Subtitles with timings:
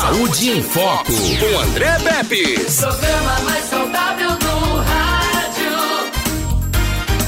[0.00, 2.60] Saúde em Foco, com André Pepe.
[2.76, 5.72] Programa mais saudável do rádio.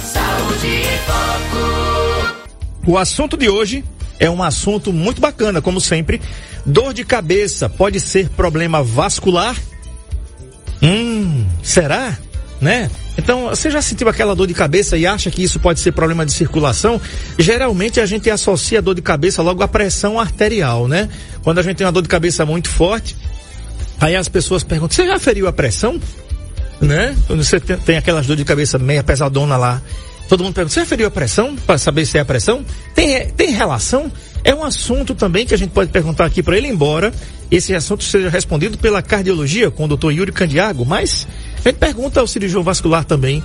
[0.04, 2.36] Saúde em Foco.
[2.86, 3.84] O assunto de hoje
[4.20, 6.22] é um assunto muito bacana, como sempre.
[6.64, 9.56] Dor de cabeça pode ser problema vascular?
[10.80, 12.16] Hum, será?
[12.60, 12.88] Né?
[13.20, 16.24] Então, você já sentiu aquela dor de cabeça e acha que isso pode ser problema
[16.24, 16.98] de circulação?
[17.38, 21.06] Geralmente a gente associa a dor de cabeça logo à pressão arterial, né?
[21.42, 23.14] Quando a gente tem uma dor de cabeça muito forte,
[24.00, 26.00] aí as pessoas perguntam: você já feriu a pressão?
[26.80, 27.14] Né?
[27.26, 29.82] Quando você tem, aquelas dor de cabeça meia pesadona lá,
[30.26, 31.54] todo mundo pergunta: você já feriu a pressão?
[31.54, 32.64] Para saber se é a pressão?
[32.94, 34.10] Tem, tem relação?
[34.42, 37.12] É um assunto também que a gente pode perguntar aqui para ele, embora
[37.50, 41.26] esse assunto seja respondido pela cardiologia com o doutor Yuri Candiago, mas
[41.64, 43.42] a gente pergunta ao cirurgião vascular também,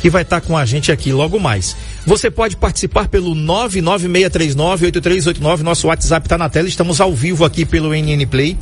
[0.00, 1.76] que vai estar com a gente aqui logo mais.
[2.06, 7.92] Você pode participar pelo 996398389, nosso WhatsApp está na tela, estamos ao vivo aqui pelo
[7.94, 8.56] NN Play,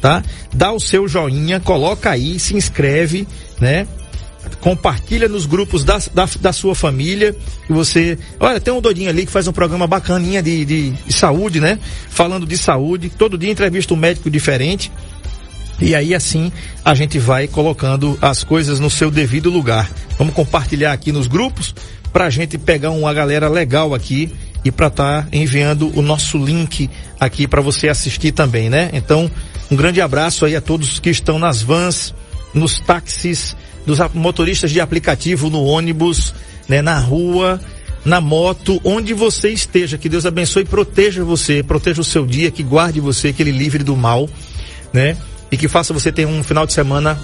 [0.00, 0.22] tá?
[0.52, 3.26] Dá o seu joinha, coloca aí, se inscreve,
[3.60, 3.88] né?
[4.60, 7.34] compartilha nos grupos da, da, da, sua família.
[7.68, 8.18] E você.
[8.38, 11.78] Olha, tem um doidinho ali que faz um programa bacaninha de, de, de, saúde, né?
[12.08, 13.10] Falando de saúde.
[13.10, 14.90] Todo dia entrevista um médico diferente.
[15.80, 16.52] E aí assim
[16.84, 19.90] a gente vai colocando as coisas no seu devido lugar.
[20.18, 21.74] Vamos compartilhar aqui nos grupos
[22.12, 24.30] para a gente pegar uma galera legal aqui
[24.64, 28.90] e para estar tá enviando o nosso link aqui para você assistir também, né?
[28.92, 29.30] Então,
[29.70, 32.14] um grande abraço aí a todos que estão nas vans,
[32.54, 33.56] nos táxis,
[33.86, 36.34] dos motoristas de aplicativo no ônibus,
[36.68, 37.60] né, na rua,
[38.04, 39.98] na moto, onde você esteja.
[39.98, 43.50] Que Deus abençoe e proteja você, proteja o seu dia, que guarde você, que ele
[43.50, 44.28] livre do mal,
[44.92, 45.16] né?
[45.52, 47.16] E que faça você ter um final de semana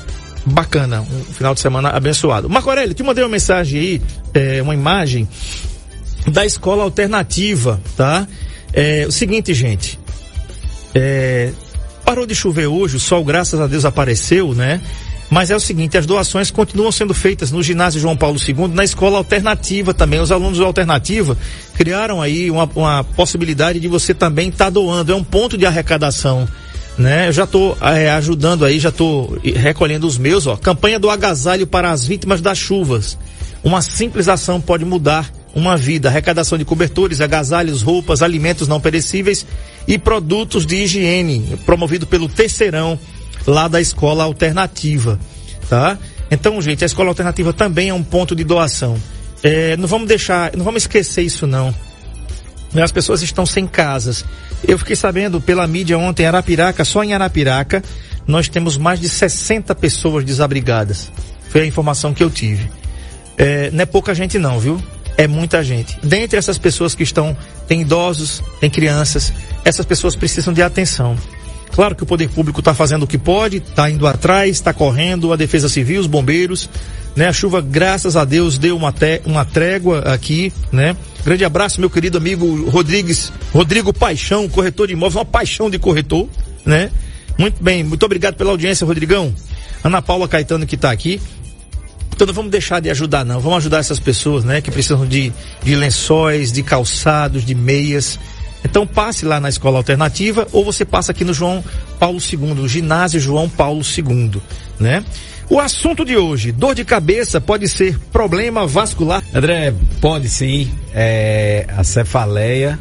[0.45, 2.49] bacana, um final de semana abençoado.
[2.49, 4.03] Marco Aurélio, te mandei uma mensagem aí,
[4.35, 5.27] é, uma imagem
[6.31, 8.29] da escola alternativa, tá?
[8.73, 9.99] É, o seguinte, gente,
[10.95, 11.51] é,
[12.05, 14.81] parou de chover hoje, o sol, graças a Deus, apareceu, né?
[15.31, 18.83] Mas é o seguinte, as doações continuam sendo feitas no ginásio João Paulo II, na
[18.83, 20.21] escola alternativa também.
[20.21, 21.37] Os alunos da alternativa
[21.75, 25.13] criaram aí uma, uma possibilidade de você também estar tá doando.
[25.13, 26.49] É um ponto de arrecadação.
[26.99, 27.29] Né?
[27.29, 30.57] Eu já estou é, ajudando aí, já estou recolhendo os meus, ó.
[30.57, 33.17] Campanha do agasalho para as vítimas das chuvas.
[33.63, 36.09] Uma simples ação pode mudar uma vida.
[36.09, 39.47] Arrecadação de cobertores, agasalhos, roupas, alimentos não perecíveis
[39.87, 42.99] e produtos de higiene, promovido pelo Terceirão
[43.47, 45.19] lá da escola alternativa,
[45.69, 45.99] tá?
[46.31, 48.97] Então, gente, a escola alternativa também é um ponto de doação.
[49.43, 51.75] É, não vamos deixar, não vamos esquecer isso não.
[52.75, 54.25] As pessoas estão sem casas.
[54.67, 57.83] Eu fiquei sabendo pela mídia ontem, Arapiraca, só em Arapiraca,
[58.27, 61.11] nós temos mais de 60 pessoas desabrigadas.
[61.49, 62.71] Foi a informação que eu tive.
[63.37, 64.83] É, não é pouca gente não, viu?
[65.17, 65.99] É muita gente.
[66.03, 67.37] Dentre essas pessoas que estão,
[67.67, 69.33] tem idosos, tem crianças,
[69.65, 71.17] essas pessoas precisam de atenção.
[71.73, 75.33] Claro que o poder público está fazendo o que pode, está indo atrás, está correndo,
[75.33, 76.69] a defesa civil, os bombeiros,
[77.15, 77.29] né?
[77.29, 80.97] A chuva, graças a Deus, deu uma, te, uma trégua aqui, né?
[81.25, 86.29] Grande abraço, meu querido amigo Rodrigues, Rodrigo Paixão, corretor de imóveis, uma paixão de corretor,
[86.65, 86.91] né?
[87.37, 89.35] Muito bem, muito obrigado pela audiência, Rodrigão.
[89.83, 91.21] Ana Paula Caetano que está aqui.
[92.13, 93.39] Então não vamos deixar de ajudar, não.
[93.39, 94.61] Vamos ajudar essas pessoas, né?
[94.61, 98.19] Que precisam de, de lençóis, de calçados, de meias.
[98.65, 101.63] Então passe lá na escola alternativa ou você passa aqui no João
[101.99, 104.43] Paulo II, no ginásio João Paulo II,
[104.81, 105.05] né?
[105.51, 109.23] O assunto de hoje, dor de cabeça pode ser problema vascular?
[109.35, 110.71] André, pode sim.
[110.93, 112.79] É, a cefaleia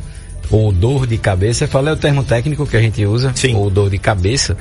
[0.52, 3.56] ou dor de cabeça, cefaleia é o termo técnico que a gente usa, sim.
[3.56, 4.58] ou dor de cabeça,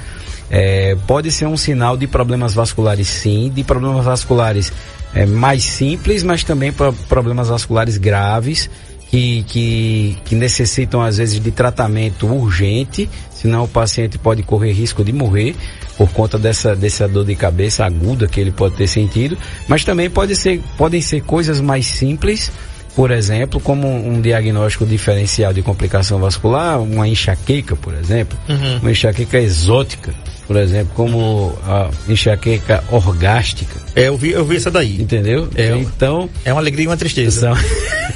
[0.49, 4.73] é, pode ser um sinal de problemas vasculares sim, de problemas vasculares
[5.13, 8.71] é, mais simples, mas também para problemas vasculares graves
[9.11, 15.05] que, que, que necessitam às vezes de tratamento urgente, senão o paciente pode correr risco
[15.05, 15.57] de morrer
[15.97, 19.37] por conta dessa, dessa dor de cabeça aguda que ele pode ter sentido,
[19.67, 22.53] mas também pode ser, podem ser coisas mais simples,
[22.95, 28.79] por exemplo, como um diagnóstico diferencial de complicação vascular, uma enxaqueca, por exemplo, uhum.
[28.79, 30.15] uma enxaqueca exótica,
[30.47, 33.81] por exemplo, como a enxaqueca orgástica.
[33.95, 35.01] É, eu vi, eu vi essa daí.
[35.01, 35.49] Entendeu?
[35.55, 36.31] É, então.
[36.45, 37.51] É uma alegria e uma tristeza.
[37.51, 38.16] Então,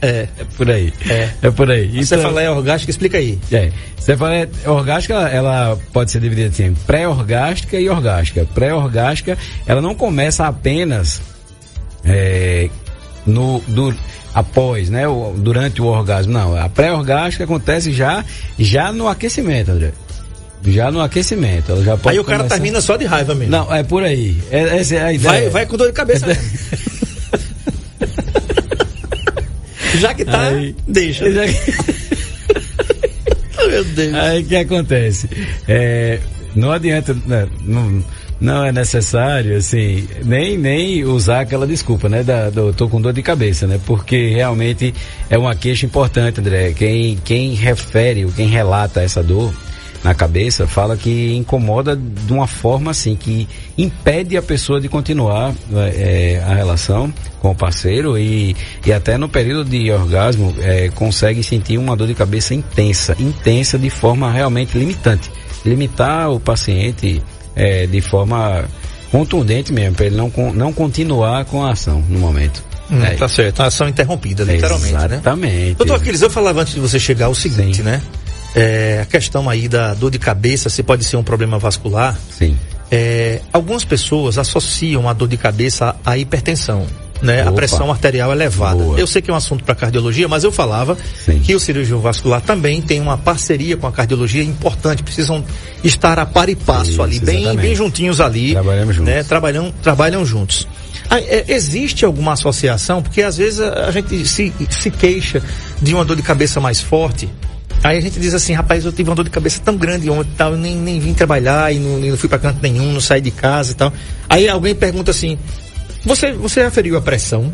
[0.00, 0.92] é, é por aí.
[1.08, 1.86] É, é por aí.
[1.88, 3.38] Então, você fala é orgástica, explica aí.
[3.50, 3.70] É.
[3.96, 8.46] Você fala é, orgástica, ela pode ser dividida assim, pré-orgástica e orgástica.
[8.54, 11.20] Pré-orgástica, ela não começa apenas
[12.04, 12.68] é,
[13.26, 13.94] no, do,
[14.34, 16.32] após, né, o, durante o orgasmo.
[16.32, 18.24] Não, a pré-orgástica acontece já,
[18.58, 19.92] já no aquecimento, André.
[20.64, 21.72] Já no aquecimento.
[21.72, 23.50] Ela já pode aí o cara termina só de raiva mesmo.
[23.50, 24.40] Não, é por aí.
[24.48, 25.40] É, essa é a ideia.
[25.42, 26.26] Vai, vai com dor de cabeça.
[29.94, 31.30] Já que tá, Aí, deixa.
[31.30, 31.54] Já que...
[33.68, 34.14] Meu Deus.
[34.14, 35.28] Aí o que acontece?
[35.68, 36.18] É,
[36.54, 38.04] não adianta, né, não,
[38.40, 42.22] não é necessário, assim, nem, nem usar aquela desculpa, né?
[42.22, 43.80] Da, do, tô com dor de cabeça, né?
[43.86, 44.92] Porque realmente
[45.30, 46.72] é uma queixa importante, André.
[46.72, 49.54] Quem, quem refere, quem relata essa dor
[50.02, 55.54] na cabeça, fala que incomoda de uma forma assim, que impede a pessoa de continuar
[55.94, 61.42] é, a relação com o parceiro e, e até no período de orgasmo é, consegue
[61.42, 65.30] sentir uma dor de cabeça intensa, intensa de forma realmente limitante.
[65.64, 67.22] Limitar o paciente
[67.54, 68.64] é, de forma
[69.12, 72.64] contundente mesmo, para ele não, não continuar com a ação no momento.
[72.90, 73.14] Hum, é.
[73.14, 75.10] Tá certo, a ação interrompida, literalmente, Exatamente.
[75.10, 75.16] né?
[75.16, 75.74] Exatamente.
[75.74, 77.82] Doutor Aquiles, eu falava antes de você chegar o seguinte, Sim.
[77.84, 78.02] né?
[78.54, 82.18] É, a questão aí da dor de cabeça, se pode ser um problema vascular.
[82.38, 82.56] Sim.
[82.90, 86.86] É, algumas pessoas associam a dor de cabeça à hipertensão.
[87.22, 88.82] Né, a pressão arterial elevada.
[88.82, 88.98] Boa.
[88.98, 91.38] Eu sei que é um assunto para cardiologia, mas eu falava Sim.
[91.38, 95.44] que o cirurgião vascular também tem uma parceria com a cardiologia importante, precisam
[95.84, 98.54] estar a par e passo Isso, ali, bem, bem juntinhos ali.
[98.54, 99.14] Trabalhamos juntos.
[99.14, 100.66] Né, trabalham, trabalham juntos.
[101.08, 103.00] Ah, é, existe alguma associação?
[103.00, 105.40] Porque às vezes a, a gente se, se queixa
[105.80, 107.28] de uma dor de cabeça mais forte
[107.82, 110.30] Aí a gente diz assim, rapaz, eu tive uma dor de cabeça tão grande ontem
[110.32, 113.00] e tal, eu nem, nem vim trabalhar e não, não fui para canto nenhum, não
[113.00, 113.92] saí de casa e tal.
[114.28, 115.36] Aí alguém pergunta assim,
[116.04, 117.52] você, você aferiu a pressão?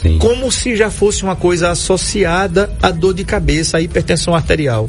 [0.00, 0.18] Sim.
[0.18, 4.88] Como se já fosse uma coisa associada à dor de cabeça, à hipertensão arterial,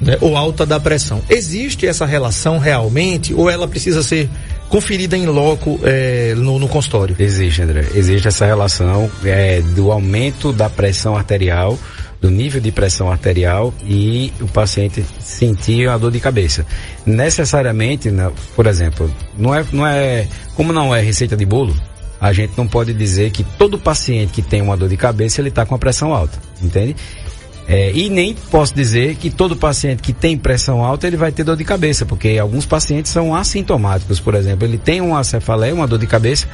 [0.00, 0.16] né?
[0.20, 1.20] ou alta da pressão.
[1.28, 4.28] Existe essa relação realmente ou ela precisa ser
[4.68, 7.16] conferida em loco é, no, no, consultório?
[7.18, 7.86] Existe, André.
[7.94, 11.78] Existe essa relação é, do aumento da pressão arterial
[12.20, 16.66] do nível de pressão arterial e o paciente sentir a dor de cabeça.
[17.04, 21.74] Necessariamente, né, por exemplo, não é, não é, como não é receita de bolo,
[22.20, 25.50] a gente não pode dizer que todo paciente que tem uma dor de cabeça ele
[25.50, 26.96] está com a pressão alta, entende?
[27.68, 31.42] É, e nem posso dizer que todo paciente que tem pressão alta ele vai ter
[31.42, 35.86] dor de cabeça, porque alguns pacientes são assintomáticos, por exemplo, ele tem uma cefaleia, uma
[35.86, 36.46] dor de cabeça,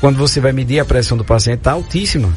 [0.00, 2.32] quando você vai medir a pressão do paciente está altíssima,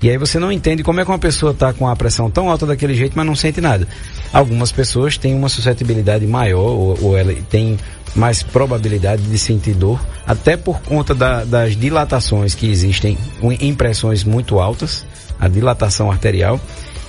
[0.00, 2.48] e aí você não entende como é que uma pessoa está com a pressão tão
[2.48, 3.86] alta daquele jeito, mas não sente nada.
[4.32, 7.76] Algumas pessoas têm uma suscetibilidade maior, ou, ou ela tem
[8.14, 14.22] mais probabilidade de sentir dor, até por conta da, das dilatações que existem em pressões
[14.22, 15.04] muito altas,
[15.38, 16.60] a dilatação arterial,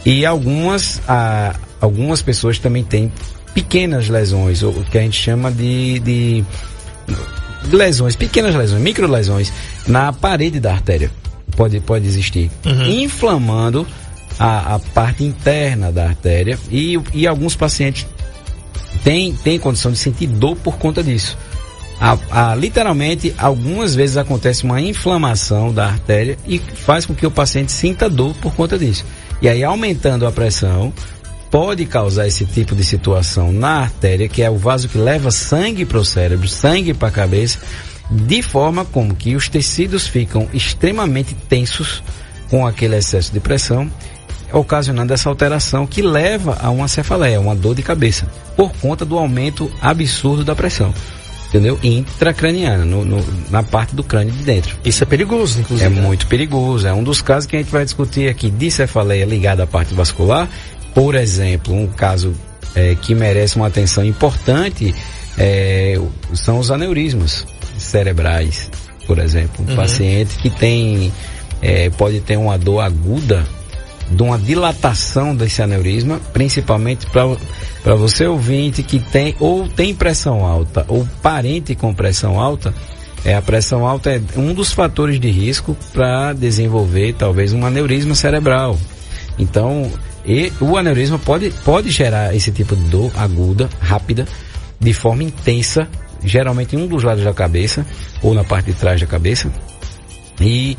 [0.03, 3.11] e algumas, a, algumas pessoas também têm
[3.53, 6.45] pequenas lesões, o que a gente chama de, de
[7.71, 9.53] lesões, pequenas lesões, micro lesões
[9.87, 11.11] na parede da artéria
[11.55, 12.85] pode, pode existir, uhum.
[13.03, 13.85] inflamando
[14.37, 18.05] a, a, parte interna da artéria e, e alguns pacientes
[19.03, 21.37] têm, têm condição de sentir dor por conta disso.
[21.99, 27.31] A, a, literalmente, algumas vezes acontece uma inflamação da artéria e faz com que o
[27.31, 29.03] paciente sinta dor por conta disso.
[29.41, 30.93] E aí, aumentando a pressão,
[31.51, 35.83] pode causar esse tipo de situação na artéria, que é o vaso que leva sangue
[35.85, 37.59] para o cérebro, sangue para a cabeça,
[38.09, 42.01] de forma como que os tecidos ficam extremamente tensos
[42.49, 43.89] com aquele excesso de pressão,
[44.51, 49.17] ocasionando essa alteração que leva a uma cefaleia, uma dor de cabeça, por conta do
[49.17, 50.93] aumento absurdo da pressão.
[51.49, 51.79] Entendeu?
[51.81, 54.77] Intracraniana, no, no, na parte do crânio de dentro.
[54.85, 55.87] Isso é perigoso, inclusive.
[55.87, 56.01] É né?
[56.01, 56.87] muito perigoso.
[56.87, 59.93] É um dos casos que a gente vai discutir aqui de cefaleia ligada à parte
[59.95, 60.47] vascular.
[60.93, 62.35] Por exemplo, um caso
[62.75, 64.93] é, que merece uma atenção importante
[65.39, 65.99] é,
[66.35, 67.47] são os aneurismas
[67.89, 68.69] cerebrais,
[69.05, 69.65] por exemplo.
[69.65, 69.75] Um uhum.
[69.75, 71.11] paciente que tem,
[71.61, 73.45] é, pode ter uma dor aguda
[74.09, 80.83] de uma dilatação desse aneurisma, principalmente para você ouvinte que tem ou tem pressão alta
[80.87, 82.73] ou parente com pressão alta,
[83.23, 88.15] é, a pressão alta é um dos fatores de risco para desenvolver talvez um aneurisma
[88.15, 88.77] cerebral.
[89.37, 89.91] Então,
[90.25, 94.27] e, o aneurisma pode, pode gerar esse tipo de dor aguda, rápida,
[94.79, 95.87] de forma intensa
[96.23, 97.85] geralmente em um dos lados da cabeça
[98.21, 99.51] ou na parte de trás da cabeça
[100.39, 100.77] e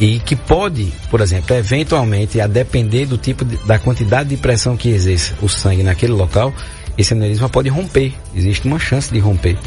[0.00, 4.74] e que pode, por exemplo, eventualmente, a depender do tipo de, da quantidade de pressão
[4.74, 6.54] que exerce o sangue naquele local,
[6.96, 8.14] esse aneurisma pode romper.
[8.34, 9.58] Existe uma chance de romper.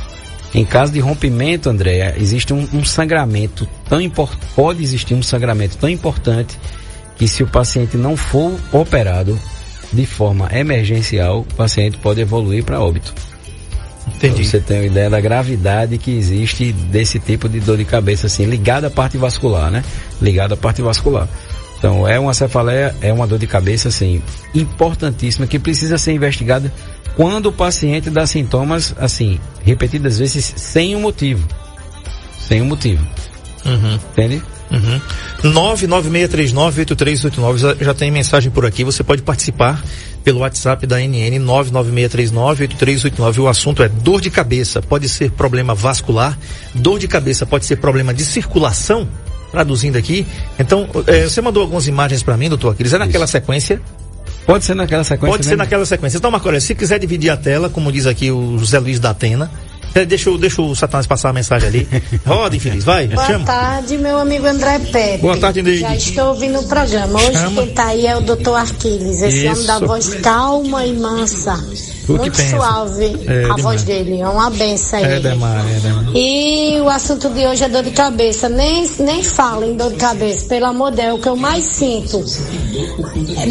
[0.54, 5.78] Em caso de rompimento, Andréa, existe um, um sangramento tão importante, pode existir um sangramento
[5.78, 6.60] tão importante
[7.16, 9.40] que se o paciente não for operado
[9.92, 13.14] de forma emergencial, o paciente pode evoluir para óbito.
[14.28, 14.46] Entendi.
[14.46, 18.46] Você tem uma ideia da gravidade que existe desse tipo de dor de cabeça, assim,
[18.46, 19.84] ligada à parte vascular, né?
[20.22, 21.28] Ligada à parte vascular.
[21.78, 24.22] Então, é uma cefaleia, é uma dor de cabeça, assim,
[24.56, 26.72] importantíssima, que precisa ser investigada
[27.18, 31.46] quando o paciente dá sintomas, assim, repetidas vezes, sem um motivo.
[32.48, 33.06] Sem um motivo.
[33.66, 34.00] Uhum.
[34.12, 34.42] Entende?
[34.72, 35.02] Uhum.
[35.44, 38.84] 996398389 já, tem mensagem por aqui.
[38.84, 39.80] Você pode participar
[40.24, 43.38] pelo WhatsApp da NN 996398389.
[43.40, 44.82] O assunto é dor de cabeça.
[44.82, 46.38] Pode ser problema vascular,
[46.74, 49.08] dor de cabeça pode ser problema de circulação.
[49.52, 50.26] Traduzindo aqui.
[50.58, 52.92] Então, eh, você mandou algumas imagens para mim, doutor Aquiles.
[52.92, 53.34] É naquela Isso.
[53.34, 53.80] sequência?
[54.48, 55.28] Pode ser naquela sequência.
[55.28, 55.52] Pode mesmo?
[55.52, 56.18] ser naquela sequência.
[56.18, 59.46] Então, Marco se quiser dividir a tela, como diz aqui o José Luiz da Atena,
[59.46, 59.50] é,
[60.08, 61.88] deixa, deixa o Satanás passar a mensagem ali.
[62.26, 63.08] Roda, infeliz, vai.
[63.08, 63.46] Boa chama.
[63.46, 65.22] tarde, meu amigo André Pepe.
[65.22, 65.82] Boa tarde, Neide.
[65.82, 67.20] Já estou ouvindo o programa.
[67.20, 67.62] Hoje chama.
[67.62, 69.52] quem está aí é o doutor Arquiles, esse Isso.
[69.52, 71.64] homem da voz calma e mansa.
[72.06, 75.06] Tu Muito suave é, a voz dele, é uma benção aí.
[75.06, 76.08] É demais, é demais.
[76.14, 78.50] E o assunto de hoje é dor de cabeça.
[78.50, 81.38] Nem, nem fala em dor de cabeça, pelo amor de Deus, é o que eu
[81.38, 82.22] mais sinto.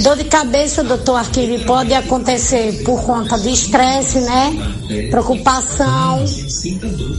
[0.03, 5.09] Dor de cabeça, doutor Arquiles, pode acontecer por conta de estresse, né?
[5.11, 6.23] Preocupação.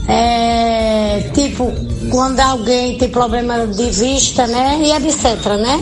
[0.08, 1.72] É, tipo,
[2.10, 4.80] quando alguém tem problema de vista, né?
[4.82, 5.80] E etc, né?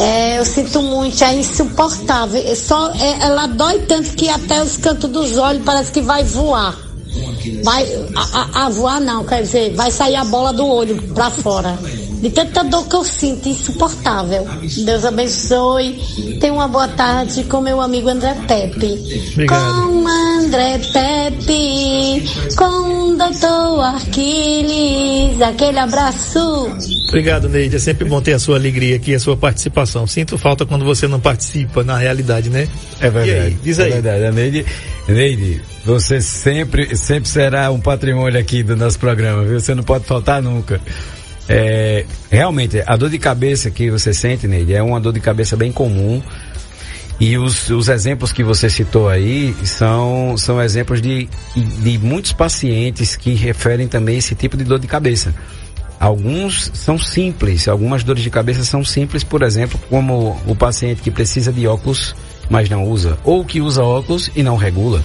[0.00, 2.42] É, eu sinto muito, é insuportável.
[2.46, 6.24] É só, é, ela dói tanto que até os cantos dos olhos parece que vai
[6.24, 6.76] voar.
[7.62, 11.30] Vai a, a, a voar não, quer dizer, vai sair a bola do olho pra
[11.30, 11.78] fora
[12.24, 14.48] de tanta dor que eu sinto, insuportável.
[14.82, 16.00] Deus abençoe.
[16.40, 19.28] Tenha uma boa tarde com meu amigo André Pepe.
[19.32, 19.60] Obrigado.
[19.60, 22.24] Com André Pepe,
[22.56, 26.70] com o doutor Arquiles, aquele abraço.
[27.08, 27.76] Obrigado, Neide.
[27.76, 30.06] É sempre bom ter a sua alegria aqui, a sua participação.
[30.06, 32.66] Sinto falta quando você não participa, na realidade, né?
[33.00, 33.32] É verdade.
[33.32, 33.90] Aí, diz aí.
[33.90, 34.24] É verdade.
[34.24, 34.64] A Neide,
[35.06, 39.60] Neide, você sempre, sempre será um patrimônio aqui do nosso programa, viu?
[39.60, 40.80] Você não pode faltar nunca.
[41.48, 45.56] É, realmente, a dor de cabeça que você sente, Neide, é uma dor de cabeça
[45.56, 46.22] bem comum.
[47.20, 53.14] E os, os exemplos que você citou aí são, são exemplos de, de muitos pacientes
[53.14, 55.32] que referem também esse tipo de dor de cabeça.
[56.00, 61.10] Alguns são simples, algumas dores de cabeça são simples, por exemplo, como o paciente que
[61.10, 62.16] precisa de óculos,
[62.50, 65.02] mas não usa, ou que usa óculos e não regula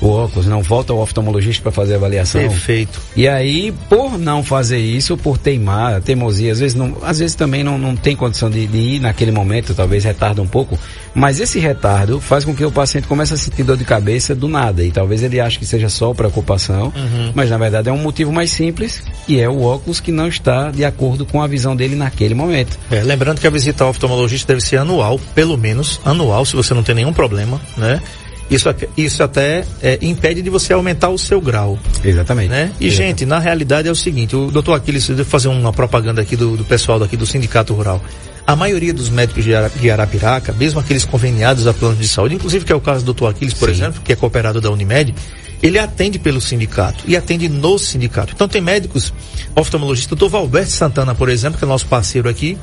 [0.00, 2.40] o óculos, não volta ao oftalmologista para fazer a avaliação.
[2.40, 3.00] Perfeito.
[3.16, 7.64] E aí, por não fazer isso, por teimar, teimosia, às vezes, não, às vezes também
[7.64, 10.78] não, não tem condição de, de ir naquele momento, talvez retarda um pouco,
[11.14, 14.48] mas esse retardo faz com que o paciente comece a sentir dor de cabeça do
[14.48, 17.32] nada, e talvez ele ache que seja só preocupação, uhum.
[17.34, 20.70] mas na verdade é um motivo mais simples, e é o óculos que não está
[20.70, 22.78] de acordo com a visão dele naquele momento.
[22.90, 26.74] É, lembrando que a visita ao oftalmologista deve ser anual, pelo menos anual, se você
[26.74, 28.00] não tem nenhum problema, né?
[28.50, 31.78] Isso, isso até é, impede de você aumentar o seu grau.
[32.04, 32.48] Exatamente.
[32.48, 32.72] Né?
[32.78, 32.96] E, Exatamente.
[32.96, 36.56] gente, na realidade é o seguinte, o doutor Aquiles, eu fazer uma propaganda aqui do,
[36.56, 38.00] do pessoal daqui do Sindicato Rural.
[38.46, 42.72] A maioria dos médicos de Arapiraca, mesmo aqueles conveniados a plano de saúde, inclusive que
[42.72, 43.74] é o caso do doutor Aquiles, por Sim.
[43.74, 45.12] exemplo, que é cooperado da Unimed,
[45.60, 48.32] ele atende pelo sindicato e atende no sindicato.
[48.34, 49.12] Então tem médicos,
[49.56, 52.56] oftalmologista, o doutor Valberto Santana, por exemplo, que é nosso parceiro aqui,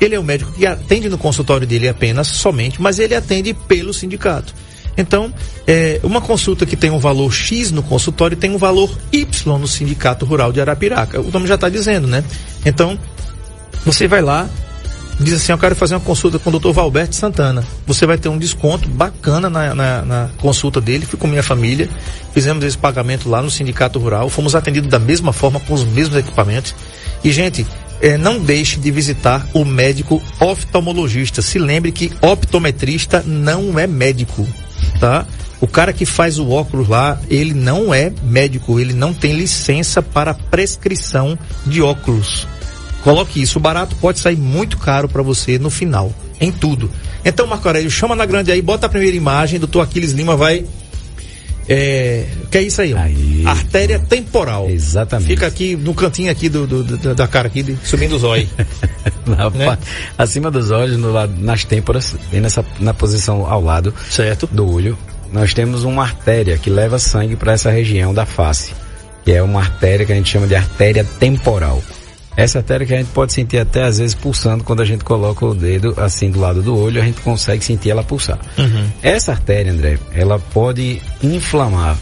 [0.00, 3.92] ele é um médico que atende no consultório dele apenas, somente, mas ele atende pelo
[3.92, 4.54] sindicato.
[4.96, 5.32] Então,
[5.66, 9.68] é, uma consulta que tem um valor X no consultório tem um valor Y no
[9.68, 11.20] Sindicato Rural de Arapiraca.
[11.20, 12.24] O nome já está dizendo, né?
[12.64, 12.98] Então,
[13.84, 14.48] você vai lá,
[15.20, 16.70] diz assim, eu quero fazer uma consulta com o Dr.
[16.70, 17.62] Valberto Santana.
[17.86, 21.04] Você vai ter um desconto bacana na, na, na, consulta dele.
[21.06, 21.88] Fui com minha família,
[22.32, 26.16] fizemos esse pagamento lá no Sindicato Rural, fomos atendidos da mesma forma, com os mesmos
[26.16, 26.74] equipamentos.
[27.22, 27.66] E, gente,
[28.00, 31.42] é, não deixe de visitar o médico oftalmologista.
[31.42, 34.46] Se lembre que optometrista não é médico
[34.96, 35.26] tá?
[35.60, 40.02] O cara que faz o óculos lá, ele não é médico, ele não tem licença
[40.02, 42.46] para prescrição de óculos.
[43.02, 46.90] Coloque isso, barato pode sair muito caro para você no final, em tudo.
[47.24, 50.64] Então, Marco Aurélio, chama na grande aí, bota a primeira imagem, doutor Aquiles Lima vai
[51.68, 52.98] é, que é isso aí, ó.
[52.98, 54.68] Aí, Artéria temporal.
[54.70, 55.28] Exatamente.
[55.28, 58.48] Fica aqui no cantinho aqui do, do, do da cara aqui, de, subindo os olhos.
[59.54, 59.78] né?
[60.16, 64.48] Acima dos olhos, no lado, nas têmporas, e nessa, na posição ao lado certo.
[64.52, 64.96] do olho,
[65.32, 68.72] nós temos uma artéria que leva sangue para essa região da face.
[69.24, 71.82] Que é uma artéria que a gente chama de artéria temporal.
[72.36, 75.44] Essa artéria que a gente pode sentir até às vezes pulsando quando a gente coloca
[75.44, 78.38] o dedo assim do lado do olho, a gente consegue sentir ela pulsar.
[78.58, 78.88] Uhum.
[79.02, 81.96] Essa artéria, André, ela pode inflamar.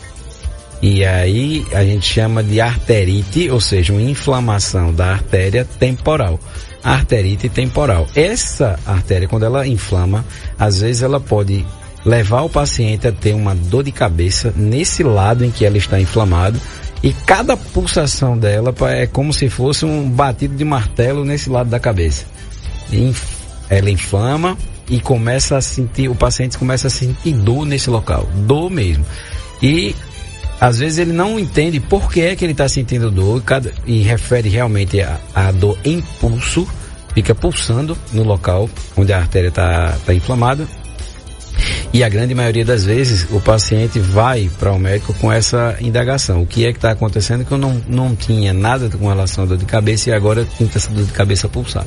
[0.83, 6.39] E aí a gente chama de arterite, ou seja, uma inflamação da artéria temporal.
[6.83, 8.07] Arterite temporal.
[8.15, 10.25] Essa artéria, quando ela inflama,
[10.59, 11.65] às vezes ela pode
[12.05, 15.99] levar o paciente a ter uma dor de cabeça nesse lado em que ela está
[15.99, 16.61] inflamado
[17.05, 21.79] e cada pulsação dela é como se fosse um batido de martelo nesse lado da
[21.79, 22.25] cabeça.
[23.69, 24.57] Ela inflama
[24.89, 29.05] e começa a sentir, o paciente começa a sentir dor nesse local, dor mesmo.
[29.63, 29.95] E
[30.59, 34.01] às vezes ele não entende por que é que ele está sentindo dor cada, e
[34.01, 36.67] refere realmente a, a dor em pulso,
[37.13, 40.67] fica pulsando no local onde a artéria está tá inflamada.
[41.95, 46.43] E a grande maioria das vezes o paciente vai para o médico com essa indagação.
[46.43, 49.47] O que é que está acontecendo que eu não, não tinha nada com relação à
[49.47, 51.87] dor de cabeça e agora tenho essa dor de cabeça pulsar.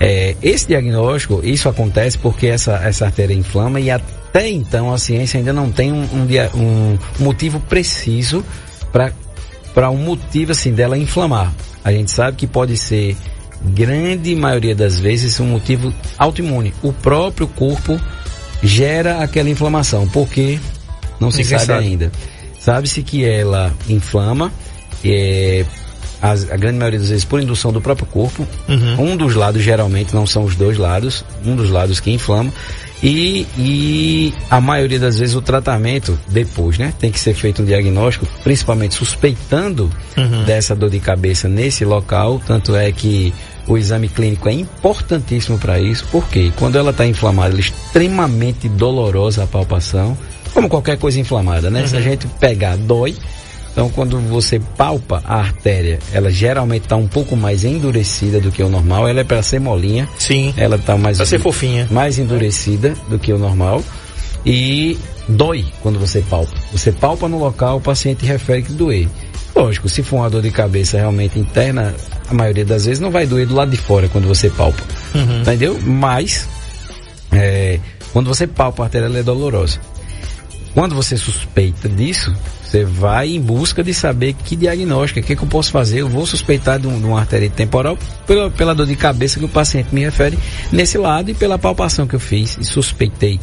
[0.00, 5.38] É, esse diagnóstico, isso acontece porque essa, essa artéria inflama e até então a ciência
[5.38, 6.26] ainda não tem um, um,
[6.56, 8.44] um motivo preciso
[8.92, 11.52] para um motivo assim dela inflamar.
[11.84, 13.16] A gente sabe que pode ser,
[13.66, 16.74] grande maioria das vezes, um motivo autoimune.
[16.82, 18.00] O próprio corpo
[18.62, 20.58] gera aquela inflamação, porque
[21.20, 22.12] não se sabe, sabe, ainda.
[22.58, 24.52] Sabe-se que ela inflama,
[25.04, 25.64] é,
[26.22, 28.46] as, a grande maioria das vezes por indução do próprio corpo.
[28.68, 29.12] Uhum.
[29.12, 32.52] Um dos lados, geralmente, não são os dois lados, um dos lados que inflama.
[33.02, 36.94] E, e a maioria das vezes o tratamento depois, né?
[37.00, 40.44] Tem que ser feito um diagnóstico, principalmente suspeitando uhum.
[40.44, 42.40] dessa dor de cabeça nesse local.
[42.46, 43.34] Tanto é que
[43.66, 48.68] o exame clínico é importantíssimo para isso, porque quando ela está inflamada, ela é extremamente
[48.68, 50.16] dolorosa a palpação,
[50.52, 51.82] como qualquer coisa inflamada, né?
[51.82, 51.86] Uhum.
[51.86, 53.16] Se a gente pegar, dói,
[53.72, 58.62] então, quando você palpa a artéria, ela geralmente está um pouco mais endurecida do que
[58.62, 59.08] o normal.
[59.08, 60.06] Ela é para ser molinha.
[60.18, 60.52] Sim.
[60.58, 63.82] Ela está mais para ser fofinha, mais endurecida do que o normal
[64.44, 66.52] e dói quando você palpa.
[66.72, 69.08] Você palpa no local, o paciente refere que doer.
[69.54, 71.94] Lógico, se for uma dor de cabeça realmente interna,
[72.28, 74.82] a maioria das vezes não vai doer do lado de fora quando você palpa.
[75.14, 75.40] Uhum.
[75.40, 75.78] Entendeu?
[75.82, 76.48] Mas
[77.30, 77.78] é,
[78.12, 79.80] quando você palpa a artéria, ela é dolorosa.
[80.74, 85.42] Quando você suspeita disso, você vai em busca de saber que diagnóstico, o que, que
[85.42, 86.00] eu posso fazer.
[86.00, 89.44] Eu vou suspeitar de, um, de uma artéria temporal pela, pela dor de cabeça que
[89.44, 90.38] o paciente me refere
[90.70, 93.38] nesse lado e pela palpação que eu fiz e suspeitei.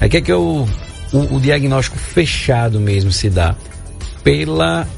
[0.00, 0.66] Aí que é que eu,
[1.12, 3.54] o, o diagnóstico fechado mesmo se dá?
[4.24, 4.88] Pela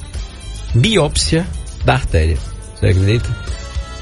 [0.72, 1.44] biópsia
[1.84, 2.38] da artéria.
[2.74, 3.28] Você acredita?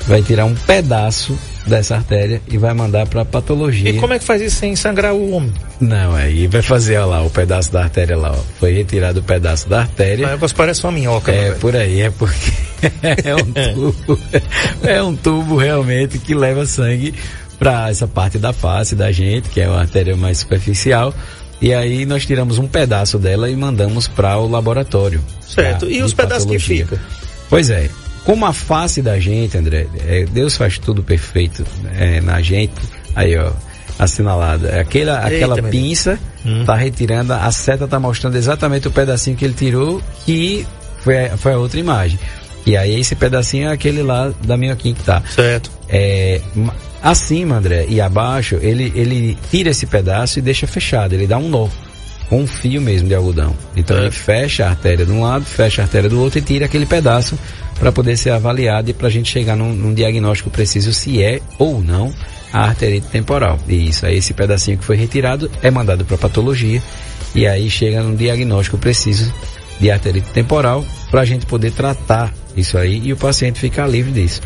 [0.06, 3.90] Vai tirar um pedaço dessa artéria e vai mandar para patologia.
[3.90, 5.52] E como é que faz isso sem sangrar o homem?
[5.80, 8.42] Não, aí vai fazer ó, lá o pedaço da artéria lá, ó.
[8.58, 10.32] Foi retirado o pedaço da artéria.
[10.32, 11.30] Ah, você parece uma minhoca.
[11.30, 12.52] É, né, por aí, é porque
[13.24, 14.18] é um tubo,
[14.82, 17.14] é um tubo realmente que leva sangue
[17.58, 21.14] para essa parte da face da gente, que é uma artéria mais superficial.
[21.60, 25.22] E aí nós tiramos um pedaço dela e mandamos para o laboratório.
[25.46, 25.88] Certo.
[25.88, 26.98] E os pedaços que ficam?
[27.48, 27.88] Pois é,
[28.24, 31.64] como a face da gente, André, é, Deus faz tudo perfeito
[31.98, 32.74] é, na gente.
[33.14, 33.52] Aí, ó,
[33.98, 34.68] assinalada.
[34.68, 36.64] É aquela, aquela pinça hum.
[36.64, 40.66] tá retirando, a seta tá mostrando exatamente o pedacinho que ele tirou, que
[40.98, 42.18] foi, foi a outra imagem.
[42.64, 45.22] E aí esse pedacinho é aquele lá da minhoquinha que tá.
[45.28, 45.70] Certo.
[45.88, 46.40] É,
[47.02, 51.48] acima, André, e abaixo, ele, ele tira esse pedaço e deixa fechado, ele dá um
[51.48, 51.68] nó.
[52.28, 53.54] Com um fio mesmo de algodão.
[53.76, 56.64] Então ele fecha a artéria de um lado, fecha a artéria do outro e tira
[56.64, 57.38] aquele pedaço
[57.82, 61.40] para poder ser avaliado e para a gente chegar num, num, diagnóstico preciso se é
[61.58, 62.14] ou não
[62.52, 63.58] a arterite temporal.
[63.66, 66.80] E isso aí, esse pedacinho que foi retirado é mandado para patologia
[67.34, 69.34] e aí chega num diagnóstico preciso
[69.80, 74.12] de arterite temporal para a gente poder tratar isso aí e o paciente ficar livre
[74.12, 74.40] disso.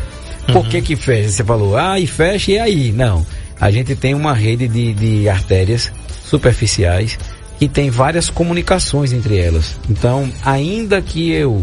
[0.47, 0.55] Uhum.
[0.55, 1.29] Por que que fecha?
[1.29, 2.91] Você falou, ah, e fecha e aí?
[2.91, 3.23] Não.
[3.61, 5.91] A gente tem uma rede de, de artérias
[6.25, 7.19] superficiais
[7.59, 9.75] que tem várias comunicações entre elas.
[9.87, 11.61] Então, ainda que eu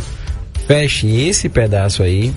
[0.66, 2.32] feche esse pedaço aí,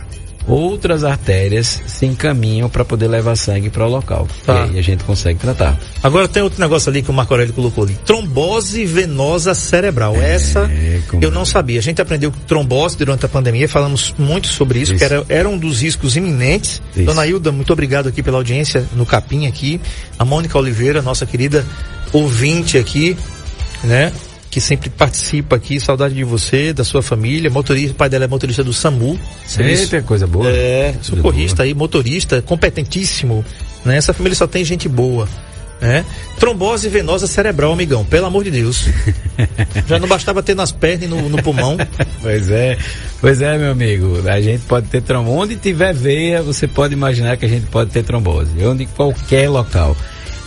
[0.47, 4.27] outras artérias se encaminham para poder levar sangue para o local.
[4.45, 4.65] Tá.
[4.65, 5.77] E aí a gente consegue tratar.
[6.01, 7.97] Agora tem outro negócio ali que o Marco Aurélio colocou ali.
[8.05, 10.15] Trombose venosa cerebral.
[10.15, 10.69] É, Essa
[11.21, 11.79] eu não sabia.
[11.79, 14.99] A gente aprendeu trombose durante a pandemia, falamos muito sobre isso, isso.
[14.99, 16.81] que era, era um dos riscos iminentes.
[16.95, 17.05] Isso.
[17.05, 19.81] Dona Hilda, muito obrigado aqui pela audiência no Capim aqui.
[20.17, 21.65] A Mônica Oliveira, nossa querida
[22.13, 23.17] ouvinte aqui,
[23.83, 24.13] né?
[24.57, 25.79] Que sempre participa aqui.
[25.79, 27.47] Saudade de você, da sua família.
[27.47, 29.19] Motorista, o pai dela é motorista do SAMU.
[29.59, 30.49] Eita, coisa boa.
[30.49, 33.45] É, socorrista aí, motorista, competentíssimo.
[33.85, 33.97] Né?
[33.97, 35.29] Essa família só tem gente boa.
[35.79, 36.03] Né?
[36.39, 38.85] Trombose venosa cerebral, amigão, pelo amor de Deus.
[39.87, 41.77] Já não bastava ter nas pernas e no, no pulmão.
[42.19, 42.79] pois é,
[43.21, 44.27] pois é, meu amigo.
[44.27, 45.37] A gente pode ter trombose.
[45.37, 48.49] Onde tiver veia, você pode imaginar que a gente pode ter trombose.
[48.65, 49.95] Onde qualquer local.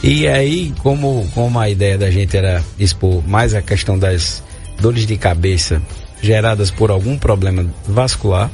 [0.03, 4.43] E aí, como, como a ideia da gente era expor mais a questão das
[4.81, 5.83] dores de cabeça
[6.23, 8.51] geradas por algum problema vascular,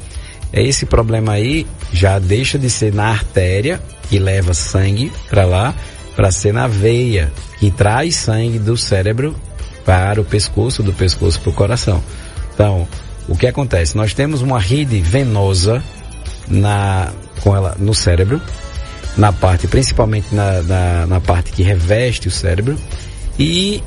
[0.51, 5.75] é esse problema aí já deixa de ser na artéria, que leva sangue para lá,
[6.15, 9.35] para ser na veia, que traz sangue do cérebro
[9.85, 12.03] para o pescoço, do pescoço para o coração.
[12.53, 12.87] Então,
[13.27, 13.95] o que acontece?
[13.95, 15.83] Nós temos uma rede venosa
[16.47, 18.41] na, com ela, no cérebro,
[19.17, 22.77] na parte, principalmente na, na, na parte que reveste o cérebro,
[23.39, 23.81] e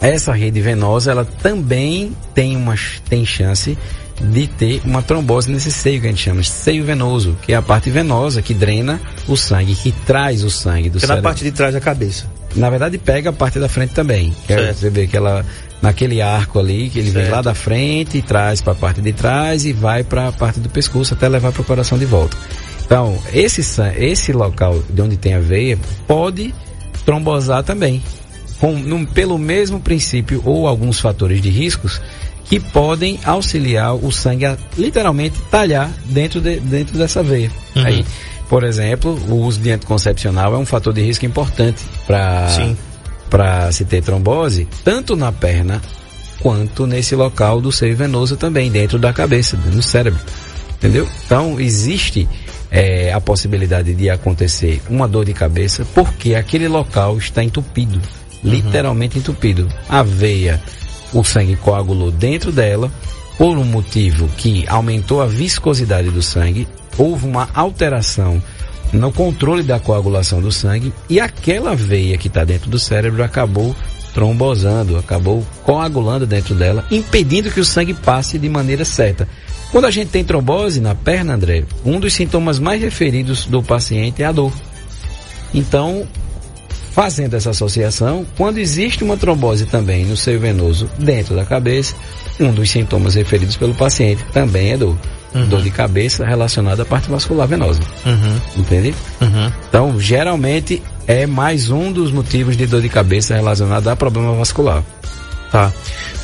[0.00, 2.74] essa rede venosa ela também tem uma
[3.08, 3.76] tem chance
[4.20, 7.56] de ter uma trombose nesse seio que a gente chama de seio venoso, que é
[7.56, 11.22] a parte venosa que drena o sangue, que traz o sangue do Que é cérebro.
[11.22, 12.26] na parte de trás da cabeça.
[12.54, 14.32] Na verdade, pega a parte da frente também.
[14.46, 15.44] Que é, você vê que ela,
[15.80, 17.34] naquele arco ali, que ele vem Certo.
[17.34, 20.60] lá da frente e traz para a parte de trás e vai para a parte
[20.60, 22.36] do pescoço até levar para o coração de volta.
[22.92, 23.62] Então, esse,
[23.96, 26.54] esse local de onde tem a veia pode
[27.06, 28.02] trombosar também.
[28.60, 32.02] Com, num- pelo mesmo princípio ou alguns fatores de riscos
[32.44, 37.50] que podem auxiliar o sangue a literalmente talhar dentro, de- dentro dessa veia.
[37.74, 37.82] Uhum.
[37.86, 38.04] Aí,
[38.50, 44.02] por exemplo, o uso de anticoncepcional é um fator de risco importante para se ter
[44.02, 45.80] trombose, tanto na perna
[46.40, 50.20] quanto nesse local do seio venoso também, dentro da cabeça, no cérebro.
[50.74, 51.08] Entendeu?
[51.24, 52.28] Então, existe
[52.72, 58.00] eh, a possibilidade de acontecer uma dor de cabeça porque aquele local está entupido,
[58.42, 59.68] literalmente entupido.
[59.86, 60.60] A veia,
[61.12, 62.90] o sangue coagulou dentro dela
[63.36, 68.42] por um motivo que aumentou a viscosidade do sangue, houve uma alteração
[68.92, 73.74] no controle da coagulação do sangue e aquela veia que está dentro do cérebro acabou
[74.14, 79.26] trombosando, acabou coagulando dentro dela, impedindo que o sangue passe de maneira certa.
[79.72, 84.22] Quando a gente tem trombose na perna, André, um dos sintomas mais referidos do paciente
[84.22, 84.52] é a dor.
[85.54, 86.06] Então,
[86.92, 91.94] fazendo essa associação, quando existe uma trombose também no seio venoso dentro da cabeça,
[92.38, 94.96] um dos sintomas referidos pelo paciente também é dor.
[95.48, 97.80] Dor de cabeça relacionada à parte vascular venosa.
[98.04, 98.40] Uhum.
[98.58, 98.94] Entende?
[99.22, 99.52] Uhum.
[99.66, 104.84] Então, geralmente é mais um dos motivos de dor de cabeça relacionado a problema vascular.
[105.52, 105.72] Tá.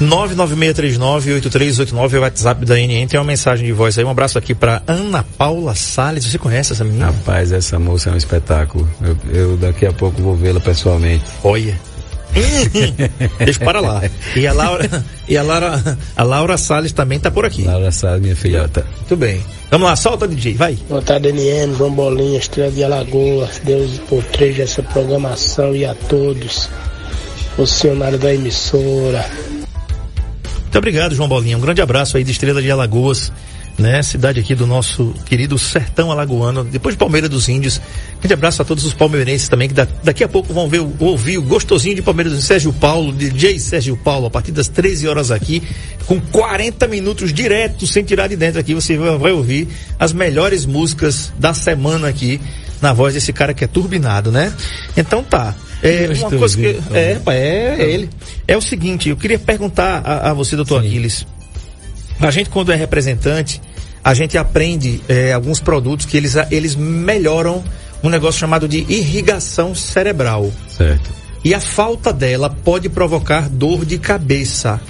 [0.00, 3.06] 996398389 é o WhatsApp da NN.
[3.06, 4.04] Tem uma mensagem de voz aí.
[4.04, 6.24] Um abraço aqui pra Ana Paula Salles.
[6.24, 7.06] Você conhece essa menina?
[7.06, 8.88] Rapaz, essa moça é um espetáculo.
[9.02, 11.24] Eu, eu daqui a pouco vou vê-la pessoalmente.
[11.44, 11.78] Olha.
[13.38, 14.00] Deixa para lá.
[14.34, 17.64] E a Laura, e a Laura, a Laura Salles também tá por aqui.
[17.64, 18.86] Laura Salles, minha filhota.
[18.96, 19.44] Muito bem.
[19.70, 20.78] Vamos lá, solta DJ, vai.
[20.88, 23.60] Boa tarde, NN, João Bolinha, Estrela de Alagoas.
[23.62, 26.70] Deus proteja essa programação e a todos.
[27.58, 29.28] Funcionário da emissora.
[30.62, 31.58] Muito obrigado, João Bolinha.
[31.58, 33.32] Um grande abraço aí de Estrela de Alagoas,
[33.76, 34.00] né?
[34.00, 37.80] Cidade aqui do nosso querido sertão alagoano, depois de Palmeira dos Índios.
[38.20, 41.36] Grande abraço a todos os palmeirenses também, que da- daqui a pouco vão ver, ouvir
[41.38, 45.32] o gostosinho de Palmeiras do Sérgio Paulo, DJ Sérgio Paulo, a partir das 13 horas
[45.32, 45.60] aqui,
[46.06, 49.66] com 40 minutos direto, sem tirar de dentro aqui, você vai ouvir
[49.98, 52.40] as melhores músicas da semana aqui,
[52.80, 54.52] na voz desse cara que é turbinado, né?
[54.96, 55.56] Então tá.
[55.82, 58.10] É, uma coisa que, é, rapaz, é, é ele.
[58.46, 61.26] É o seguinte, eu queria perguntar a, a você, doutor Aquiles.
[62.20, 63.60] A gente, quando é representante,
[64.02, 67.62] a gente aprende é, alguns produtos que eles, eles melhoram
[68.02, 70.50] um negócio chamado de irrigação cerebral.
[70.68, 71.10] Certo.
[71.44, 74.80] E a falta dela pode provocar dor de cabeça.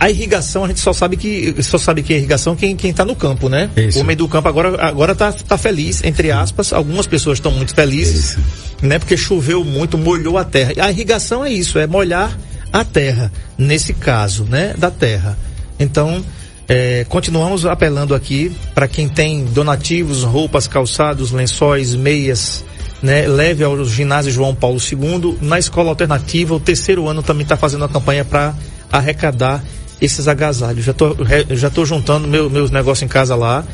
[0.00, 3.04] A irrigação, a gente só sabe que só sabe que é irrigação quem, quem tá
[3.04, 3.68] no campo, né?
[3.76, 4.00] Isso.
[4.00, 6.72] O meio do campo agora, agora tá, tá feliz, entre aspas.
[6.72, 8.40] Algumas pessoas estão muito felizes, Isso.
[8.80, 8.98] né?
[8.98, 10.72] Porque choveu muito, molhou a terra.
[10.80, 12.38] A irrigação é isso, é molhar
[12.72, 14.74] a terra, nesse caso, né?
[14.78, 15.36] Da terra.
[15.80, 16.24] Então,
[16.68, 22.64] é, continuamos apelando aqui para quem tem donativos, roupas, calçados, lençóis, meias,
[23.02, 23.26] né?
[23.26, 25.38] Leve ao ginásio João Paulo II.
[25.40, 28.54] Na escola alternativa, o terceiro ano também está fazendo uma campanha para
[28.92, 29.64] arrecadar
[30.00, 30.84] esses agasalhos.
[30.84, 31.16] Já tô,
[31.50, 33.64] já tô juntando meu- meus negócios em casa lá.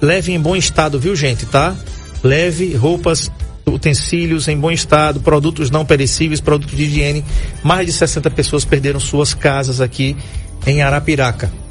[0.00, 1.74] Leve em bom estado, viu, gente, tá?
[2.22, 3.30] Leve roupas,
[3.66, 7.24] utensílios em bom estado, produtos não perecíveis, produtos de higiene.
[7.62, 10.16] Mais de 60 pessoas perderam suas casas aqui
[10.66, 11.61] em Arapiraca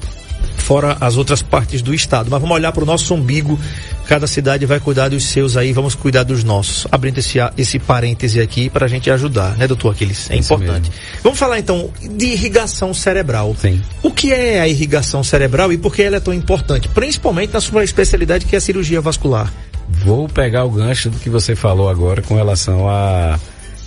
[0.61, 2.29] fora as outras partes do estado.
[2.29, 3.59] Mas vamos olhar para o nosso umbigo.
[4.05, 6.87] Cada cidade vai cuidar dos seus aí, vamos cuidar dos nossos.
[6.91, 10.29] Abrindo esse, esse parêntese aqui para a gente ajudar, né, doutor Aquiles?
[10.29, 10.91] É Isso importante.
[11.23, 13.55] Vamos falar então de irrigação cerebral.
[13.57, 13.81] Sim.
[14.03, 16.87] O que é a irrigação cerebral e por que ela é tão importante?
[16.89, 19.51] Principalmente na sua especialidade que é a cirurgia vascular.
[19.89, 23.39] Vou pegar o gancho do que você falou agora com relação a,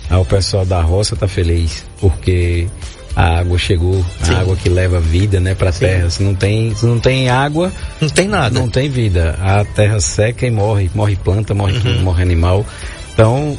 [0.09, 2.67] ao pessoal da roça tá feliz, porque
[3.15, 4.33] a água chegou, Sim.
[4.33, 6.09] a água que leva vida, né, pra terra.
[6.09, 8.59] Se não tem, se não tem água, Não tem nada.
[8.59, 9.37] não tem vida.
[9.41, 12.65] A terra seca e morre, morre planta, morre tudo, morre animal.
[13.13, 13.57] Então,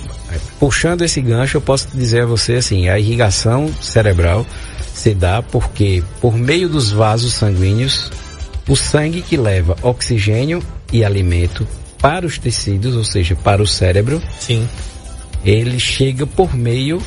[0.60, 4.44] puxando esse gancho, eu posso dizer a você assim, a irrigação cerebral
[4.92, 8.10] se dá porque por meio dos vasos sanguíneos,
[8.68, 11.66] o sangue que leva oxigênio e alimento
[11.98, 14.68] para os tecidos, ou seja, para o cérebro, Sim.
[15.44, 17.00] ele chega por meio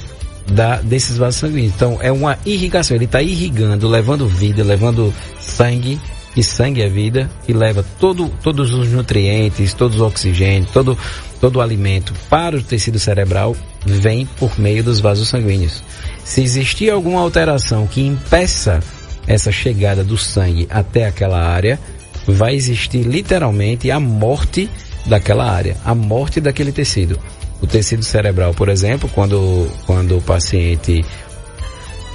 [0.52, 1.74] da, desses vasos sanguíneos.
[1.76, 6.00] Então é uma irrigação, ele está irrigando, levando vida, levando sangue,
[6.36, 10.98] e sangue é vida, e leva todo, todos os nutrientes, todos os oxigênios, todo,
[11.42, 15.84] todo o alimento para o tecido cerebral vem por meio dos vasos sanguíneos.
[16.24, 18.80] Se existir alguma alteração que impeça
[19.28, 21.80] essa chegada do sangue até aquela área,
[22.28, 24.70] vai existir literalmente a morte
[25.06, 27.20] daquela área, a morte daquele tecido.
[27.62, 31.04] O tecido cerebral, por exemplo, quando, quando o paciente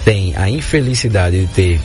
[0.04, 1.80] tem a infelicidade de ter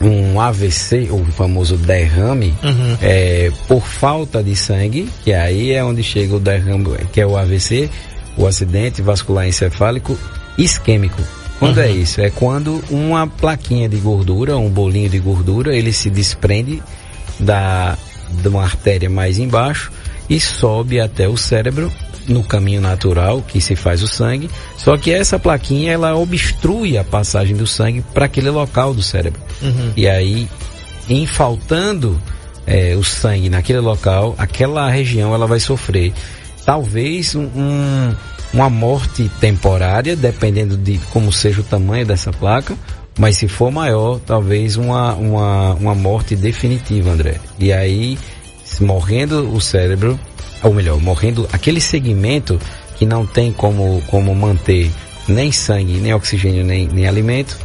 [0.00, 2.98] um AVC, o famoso derrame, uhum.
[3.00, 7.36] é, por falta de sangue, que aí é onde chega o derrame, que é o
[7.36, 7.88] AVC,
[8.36, 10.18] o acidente vascular encefálico
[10.58, 11.22] isquêmico.
[11.58, 11.90] Quando é uhum.
[11.90, 12.20] é isso?
[12.20, 16.82] É quando uma plaquinha de gordura, um bolinho de gordura, ele se desprende
[17.38, 17.96] da
[18.30, 19.92] de uma artéria mais embaixo
[20.28, 21.92] e sobe até o cérebro
[22.26, 27.04] no caminho natural que se faz o sangue, só que essa plaquinha ela obstrui a
[27.04, 29.40] passagem do sangue para aquele local do cérebro.
[29.62, 29.92] Uhum.
[29.96, 30.48] E aí,
[31.08, 32.20] em faltando
[32.66, 36.12] é, o sangue naquele local, aquela região ela vai sofrer
[36.64, 38.14] talvez um,
[38.52, 42.74] uma morte temporária, dependendo de como seja o tamanho dessa placa,
[43.18, 47.36] mas se for maior, talvez uma, uma, uma morte definitiva, André.
[47.58, 48.18] E aí,
[48.80, 50.18] morrendo o cérebro,
[50.64, 52.58] ou melhor, morrendo aquele segmento
[52.96, 54.90] que não tem como, como manter
[55.28, 57.58] nem sangue, nem oxigênio, nem, nem alimento,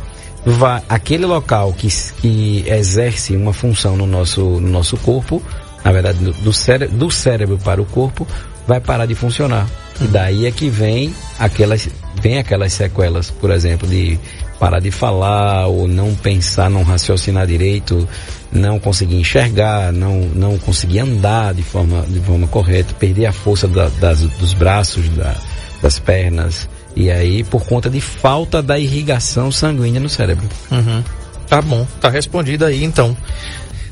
[0.46, 1.88] vai, aquele local que,
[2.22, 5.42] que exerce uma função no nosso, no nosso corpo,
[5.84, 8.28] na verdade, do, do, cérebro, do cérebro para o corpo,
[8.68, 9.68] vai parar de funcionar.
[10.02, 11.90] E daí é que vem aquelas,
[12.22, 14.20] vem aquelas sequelas, por exemplo, de
[14.60, 18.08] parar de falar ou não pensar, não raciocinar direito,
[18.52, 23.68] não conseguir enxergar, não, não conseguir andar de forma, de forma correta, perder a força
[23.68, 25.36] da, das, dos braços, da,
[25.82, 30.48] das pernas, e aí por conta de falta da irrigação sanguínea no cérebro.
[30.70, 31.04] Uhum.
[31.48, 33.16] Tá bom, tá respondido aí então.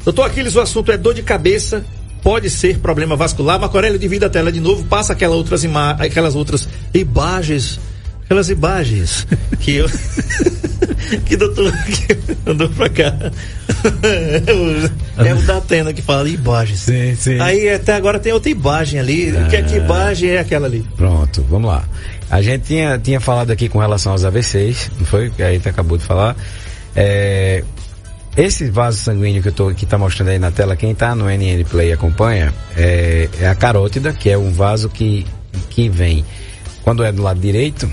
[0.04, 1.84] Doutor Aquiles, o assunto é dor de cabeça,
[2.22, 3.60] pode ser problema vascular.
[3.60, 5.64] Macorélio, divida a tela de novo, passa aquela outras
[6.00, 7.80] aquelas outras imagens,
[8.28, 9.26] aquelas imagens
[9.60, 9.90] que eu.
[11.26, 13.14] que doutor que andou pra cá.
[15.26, 16.82] É o da Atena que fala imagens.
[16.82, 17.40] Sim, sim.
[17.40, 19.34] Aí até agora tem outra imagem ali.
[19.36, 20.86] Ah, que, que imagem é aquela ali?
[20.98, 21.86] Pronto, vamos lá.
[22.30, 25.30] A gente tinha, tinha falado aqui com relação aos AVCs, não foi?
[25.30, 26.36] Que a gente acabou de falar.
[26.94, 27.64] É,
[28.36, 31.30] esse vaso sanguíneo que, eu tô, que tá mostrando aí na tela, quem está no
[31.30, 35.26] NN Play acompanha, é, é, a carótida, que é um vaso que,
[35.70, 36.26] que vem,
[36.84, 37.90] quando é do lado direito,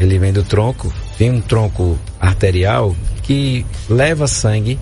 [0.00, 4.78] ele vem do tronco, tem um tronco arterial que leva sangue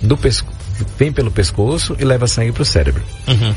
[0.00, 0.52] do pesco,
[0.98, 3.02] vem pelo pescoço e leva sangue para o cérebro.
[3.28, 3.54] Uhum.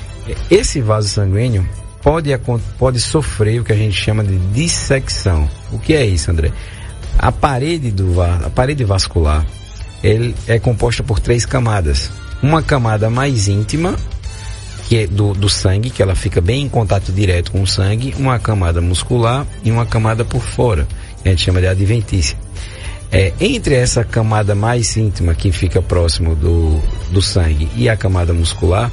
[0.51, 1.67] Esse vaso sanguíneo
[2.01, 2.29] pode,
[2.77, 5.49] pode sofrer o que a gente chama de dissecção.
[5.71, 6.51] O que é isso, André?
[7.17, 9.45] A parede, do, a parede vascular
[10.03, 12.11] ele é composta por três camadas.
[12.41, 13.95] Uma camada mais íntima,
[14.87, 18.15] que é do, do sangue, que ela fica bem em contato direto com o sangue,
[18.17, 20.87] uma camada muscular e uma camada por fora,
[21.21, 22.37] que a gente chama de adventícia.
[23.11, 26.79] É, entre essa camada mais íntima que fica próximo do,
[27.11, 28.89] do sangue e a camada muscular,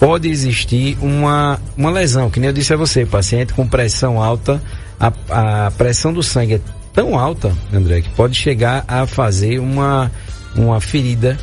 [0.00, 4.62] pode existir uma, uma lesão, que nem eu disse a você, paciente com pressão alta,
[4.98, 6.60] a, a pressão do sangue é
[6.94, 10.10] tão alta, André, que pode chegar a fazer uma,
[10.54, 11.36] uma ferida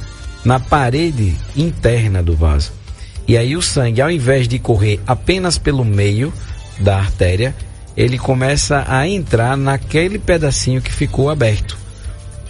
[0.43, 2.82] na parede interna do vaso.
[3.27, 6.33] E aí o sangue, ao invés de correr apenas pelo meio
[6.79, 7.55] da artéria,
[7.95, 11.77] ele começa a entrar naquele pedacinho que ficou aberto,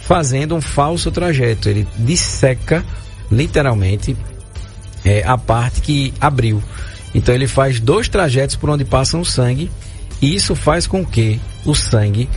[0.00, 1.68] fazendo um falso trajeto.
[1.68, 2.84] Ele disseca
[3.30, 4.16] literalmente
[5.04, 6.62] é, a parte que abriu.
[7.14, 9.70] Então ele faz dois trajetos por onde passa o sangue
[10.20, 12.28] e isso faz com que o sangue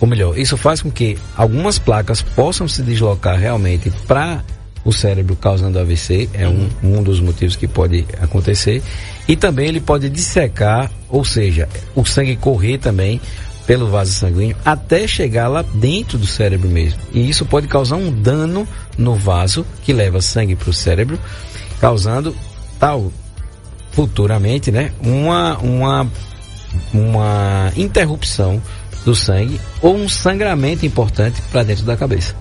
[0.00, 4.42] ou melhor, isso faz com que algumas placas possam se deslocar realmente para
[4.84, 8.82] o cérebro causando AVC, é um, um dos motivos que pode acontecer.
[9.28, 13.20] E também ele pode dissecar, ou seja, o sangue correr também
[13.66, 16.98] pelo vaso sanguíneo até chegar lá dentro do cérebro mesmo.
[17.12, 18.66] E isso pode causar um dano
[18.98, 21.18] no vaso que leva sangue para o cérebro,
[21.80, 22.34] causando
[22.78, 23.12] tal
[23.92, 26.10] futuramente, né, uma uma
[26.92, 28.60] uma interrupção
[29.04, 32.34] do sangue ou um sangramento importante para dentro da cabeça.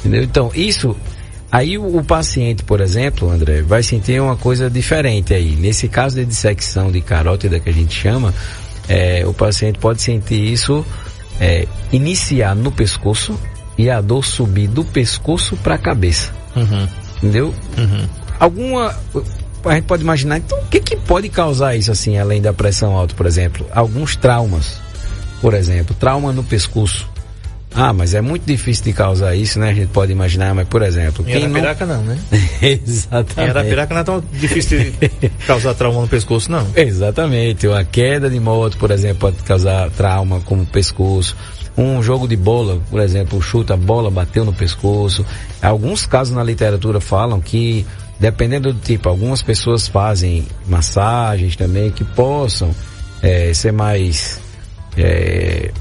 [0.00, 0.22] Entendeu?
[0.22, 0.94] Então, isso
[1.54, 5.54] Aí o, o, paciente, por exemplo, André, vai sentir uma coisa diferente aí.
[5.54, 8.34] Nesse caso de dissecção de carótida que a gente chama,
[8.88, 10.84] é, o paciente pode sentir isso
[11.40, 13.38] é, iniciar no pescoço
[13.78, 16.32] e a dor subir do pescoço para a cabeça.
[16.56, 16.88] Uhum.
[17.18, 17.54] Entendeu?
[17.78, 18.08] Uhum.
[18.40, 18.92] Alguma.
[19.64, 22.96] A gente pode imaginar, então, o que, que pode causar isso assim, além da pressão
[22.96, 23.64] alta, por exemplo?
[23.70, 24.82] Alguns traumas
[25.44, 27.06] por exemplo, trauma no pescoço
[27.74, 29.70] Ah, mas é muito difícil de causar isso, né?
[29.70, 31.24] A gente pode imaginar, mas por exemplo.
[31.28, 32.18] Em quem Arapiraca não, né?
[32.62, 33.40] Exatamente.
[33.40, 36.66] Em Arapiraca não é tão difícil de causar trauma no pescoço, não.
[36.76, 37.66] Exatamente.
[37.66, 41.36] A queda de moto, por exemplo, pode causar trauma como o pescoço.
[41.76, 45.26] Um jogo de bola, por exemplo, chuta a bola, bateu no pescoço.
[45.60, 47.84] Alguns casos na literatura falam que,
[48.20, 52.70] dependendo do tipo, algumas pessoas fazem massagens também que possam
[53.20, 54.38] é, ser mais
[54.96, 55.72] é,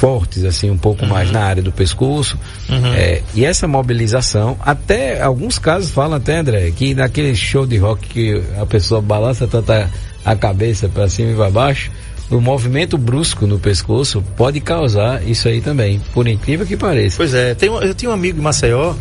[0.00, 1.10] fortes, assim, um pouco uhum.
[1.10, 2.38] mais na área do pescoço.
[2.70, 2.94] Uhum.
[2.94, 8.08] É, e essa mobilização, até alguns casos falam até, André, que naquele show de rock
[8.08, 9.90] que a pessoa balança tanta
[10.24, 11.90] a cabeça para cima e para baixo,
[12.30, 17.18] o movimento brusco no pescoço pode causar isso aí também, por incrível que pareça.
[17.18, 18.94] Pois é, tem, eu tenho um amigo em Maceió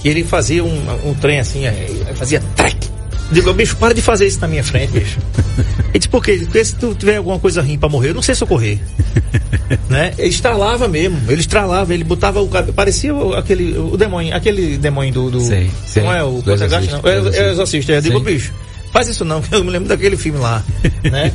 [0.00, 1.64] que ele fazia um, um trem assim,
[2.14, 2.88] fazia trek.
[3.30, 5.18] Digo, bicho, para de fazer isso na minha frente, bicho.
[5.90, 6.38] Ele disse, por quê?
[6.42, 8.78] Porque se tu tiver alguma coisa ruim pra morrer, eu não sei socorrer.
[9.88, 10.12] né?
[10.18, 15.12] Ele estralava mesmo, ele estralava, ele botava o cabelo, parecia aquele, o demônio, aquele demônio
[15.12, 16.00] do, do sim, sim.
[16.00, 18.52] não é o Poltergeist, não, é, é o exorcista, eu digo, bicho,
[18.92, 20.62] faz isso não, eu me lembro daquele filme lá,
[21.10, 21.32] né?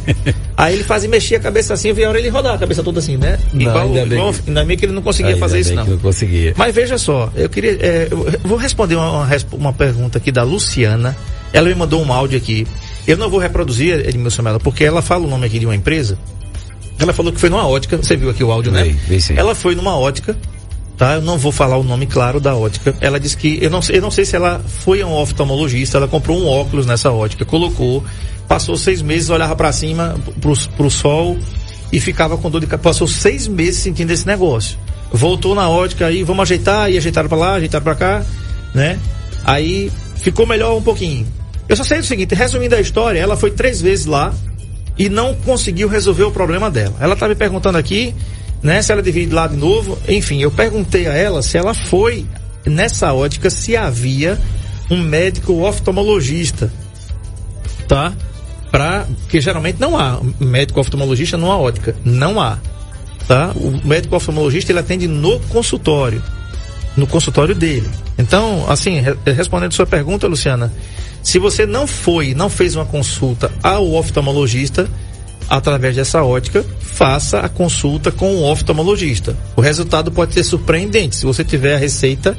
[0.57, 2.81] Aí ele fazia, mexia a cabeça assim, eu via a hora ele rodar a cabeça
[2.83, 3.37] toda assim, né?
[3.53, 5.85] Não, igual, ainda, igual, bem ainda bem que ele não conseguia fazer isso não.
[5.85, 6.53] não conseguia.
[6.57, 10.43] Mas veja só, eu queria, é, eu vou responder uma, uma, uma pergunta aqui da
[10.43, 11.15] Luciana,
[11.55, 12.67] ela me mandou um áudio aqui,
[13.07, 16.17] eu não vou reproduzir, Edmilson Mello, porque ela fala o nome aqui de uma empresa,
[16.99, 18.95] ela falou que foi numa ótica, você viu aqui o áudio, né?
[19.19, 19.35] Sim.
[19.37, 20.37] Ela foi numa ótica,
[20.97, 21.15] tá?
[21.15, 22.95] Eu não vou falar o nome claro da ótica.
[23.01, 26.07] Ela disse que, eu não, eu não sei se ela foi a um oftalmologista, ela
[26.07, 28.03] comprou um óculos nessa ótica, colocou,
[28.47, 31.37] passou seis meses, olhava para cima, pro, pro sol
[31.91, 32.89] e ficava com dor de cabeça.
[32.89, 34.77] Passou seis meses sentindo esse negócio.
[35.11, 38.25] Voltou na ótica aí, vamos ajeitar, e ajeitaram para lá, ajeitaram para cá,
[38.73, 38.99] né?
[39.43, 41.27] Aí ficou melhor um pouquinho.
[41.67, 44.33] Eu só sei o seguinte, resumindo a história, ela foi três vezes lá,
[44.97, 46.95] e não conseguiu resolver o problema dela.
[46.99, 48.13] Ela está me perguntando aqui,
[48.63, 49.97] né, se ela devia ir lá de novo.
[50.07, 52.25] Enfim, eu perguntei a ela se ela foi
[52.65, 54.39] nessa ótica se havia
[54.89, 56.71] um médico oftalmologista,
[57.87, 58.13] tá?
[58.71, 62.57] Pra, porque geralmente não há médico oftalmologista numa ótica, não há,
[63.27, 63.51] tá?
[63.55, 66.21] O médico oftalmologista ele atende no consultório,
[66.95, 67.89] no consultório dele.
[68.17, 70.71] Então, assim, respondendo sua pergunta, Luciana,
[71.21, 74.87] se você não foi, não fez uma consulta ao oftalmologista,
[75.49, 79.35] através dessa ótica, faça a consulta com o oftalmologista.
[79.55, 81.15] O resultado pode ser surpreendente.
[81.15, 82.37] Se você tiver a receita,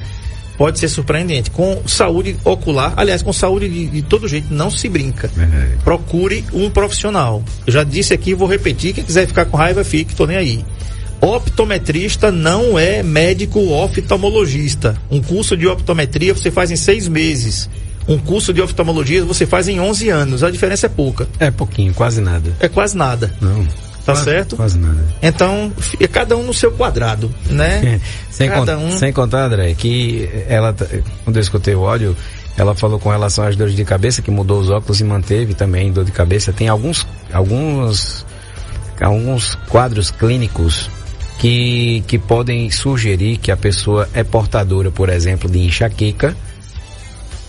[0.57, 1.51] pode ser surpreendente.
[1.51, 5.31] Com saúde ocular, aliás, com saúde de, de todo jeito, não se brinca.
[5.39, 5.77] É.
[5.85, 7.43] Procure um profissional.
[7.67, 10.65] Eu já disse aqui, vou repetir, quem quiser ficar com raiva, fique, tô nem aí.
[11.27, 14.97] Optometrista não é médico oftalmologista.
[15.11, 17.69] Um curso de optometria você faz em seis meses
[18.09, 20.45] um curso de oftalmologia você faz em 11 anos.
[20.45, 21.27] A diferença é pouca.
[21.41, 22.55] É pouquinho, quase nada.
[22.61, 23.33] É quase nada.
[23.41, 23.65] Não.
[23.65, 24.57] Tá quase, certo?
[24.57, 25.05] Quase nada.
[25.21, 28.01] Então, é cada um no seu quadrado, né?
[28.31, 28.97] sem, cada um...
[28.97, 30.73] sem contar, André, que ela,
[31.25, 32.17] quando eu escutei o áudio,
[32.57, 35.91] ela falou com relação às dores de cabeça, que mudou os óculos e manteve também
[35.91, 36.53] dor de cabeça.
[36.53, 38.25] Tem alguns, alguns,
[39.01, 40.89] alguns quadros clínicos
[41.39, 46.37] que, que podem sugerir que a pessoa é portadora, por exemplo, de enxaqueca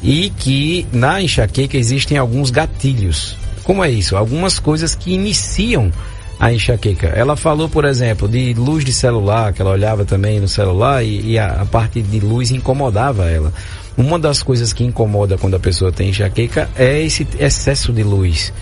[0.01, 3.35] e que na enxaqueca existem alguns gatilhos.
[3.63, 4.15] Como é isso?
[4.15, 5.91] Algumas coisas que iniciam
[6.39, 7.07] a enxaqueca.
[7.07, 11.31] Ela falou, por exemplo, de luz de celular, que ela olhava também no celular e,
[11.31, 13.51] e a, a, parte de luz incomodava ela.
[13.97, 18.53] Uma das coisas que incomoda quando a pessoa tem enxaqueca é esse excesso de luz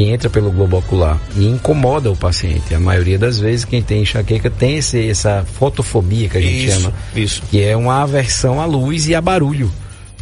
[0.00, 2.74] que entra pelo globo ocular e incomoda o paciente.
[2.74, 6.80] A maioria das vezes quem tem enxaqueca tem esse, essa fotofobia que a gente isso,
[6.80, 7.42] chama, isso.
[7.50, 9.70] que é uma aversão à luz e a barulho.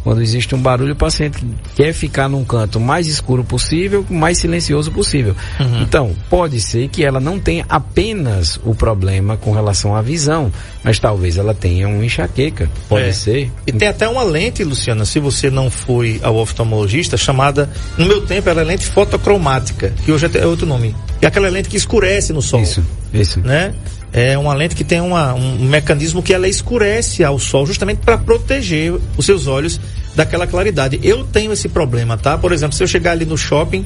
[0.09, 1.37] Quando existe um barulho, o paciente
[1.75, 5.35] quer ficar num canto mais escuro possível, mais silencioso possível.
[5.59, 5.83] Uhum.
[5.83, 10.51] Então, pode ser que ela não tenha apenas o problema com relação à visão,
[10.83, 12.67] mas talvez ela tenha uma enxaqueca.
[12.87, 13.11] Pode é.
[13.11, 13.51] ser.
[13.67, 18.25] E tem até uma lente, Luciana, se você não foi ao oftalmologista, chamada, no meu
[18.25, 20.95] tempo, era lente fotocromática, que hoje é outro nome.
[21.21, 22.63] É aquela lente que escurece no sol.
[22.63, 23.39] Isso, isso.
[23.41, 23.75] Né?
[24.11, 28.17] é uma lente que tem uma, um mecanismo que ela escurece ao sol justamente para
[28.17, 29.79] proteger os seus olhos
[30.15, 30.99] daquela claridade.
[31.03, 32.37] Eu tenho esse problema, tá?
[32.37, 33.85] Por exemplo, se eu chegar ali no shopping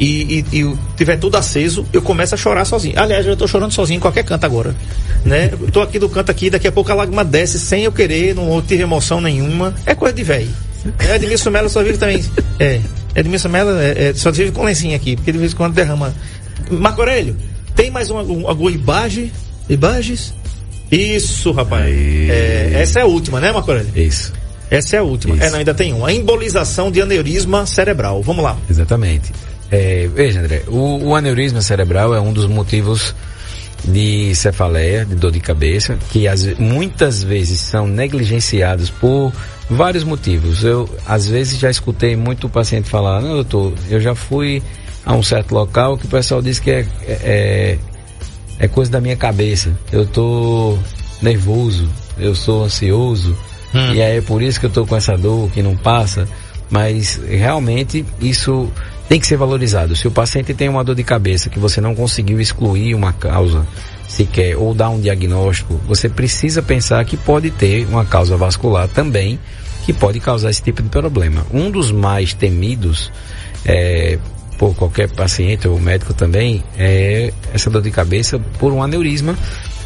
[0.00, 2.94] e, e, e tiver tudo aceso, eu começo a chorar sozinho.
[2.98, 4.74] Aliás, eu estou chorando sozinho em qualquer canto agora,
[5.24, 5.50] né?
[5.52, 8.34] Eu tô aqui do canto aqui, daqui a pouco a lágrima desce sem eu querer,
[8.34, 9.74] não tive emoção nenhuma.
[9.84, 10.50] É coisa de velho.
[10.98, 12.24] É, Edmilson Mello só vive também.
[12.60, 12.80] É,
[13.14, 16.14] Edmilson Mello é, é, só vive com lencinha aqui, porque de vez em quando derrama.
[16.70, 17.36] Marco Aurélio,
[17.74, 19.30] tem mais uma, alguma imagem
[19.68, 20.32] Ibages?
[20.90, 21.84] Isso, rapaz.
[21.94, 24.32] É, essa é a última, né, Marco Isso.
[24.70, 25.34] Essa é a última.
[25.34, 25.44] Isso.
[25.44, 26.12] É, não, ainda tem uma.
[26.12, 28.22] Embolização de aneurisma cerebral.
[28.22, 28.56] Vamos lá.
[28.68, 29.32] Exatamente.
[29.70, 33.14] É, veja, André, o, o, aneurisma cerebral é um dos motivos
[33.84, 39.32] de cefaleia, de dor de cabeça, que as, muitas vezes são negligenciados por
[39.68, 40.64] vários motivos.
[40.64, 44.62] Eu, às vezes, já escutei muito paciente falar, não, doutor, eu já fui
[45.04, 47.78] a um certo local que o pessoal diz que é, é,
[48.58, 49.70] é coisa da minha cabeça.
[49.92, 50.78] Eu tô
[51.20, 51.88] nervoso,
[52.18, 53.36] eu sou ansioso,
[53.74, 53.94] hum.
[53.94, 56.28] e é por isso que eu tô com essa dor que não passa.
[56.70, 58.70] Mas realmente isso
[59.08, 59.96] tem que ser valorizado.
[59.96, 63.66] Se o paciente tem uma dor de cabeça que você não conseguiu excluir uma causa
[64.06, 69.38] sequer ou dar um diagnóstico, você precisa pensar que pode ter uma causa vascular também
[69.84, 71.46] que pode causar esse tipo de problema.
[71.50, 73.10] Um dos mais temidos
[73.64, 74.18] é,
[74.58, 79.34] por qualquer paciente ou médico também é essa dor de cabeça por um aneurisma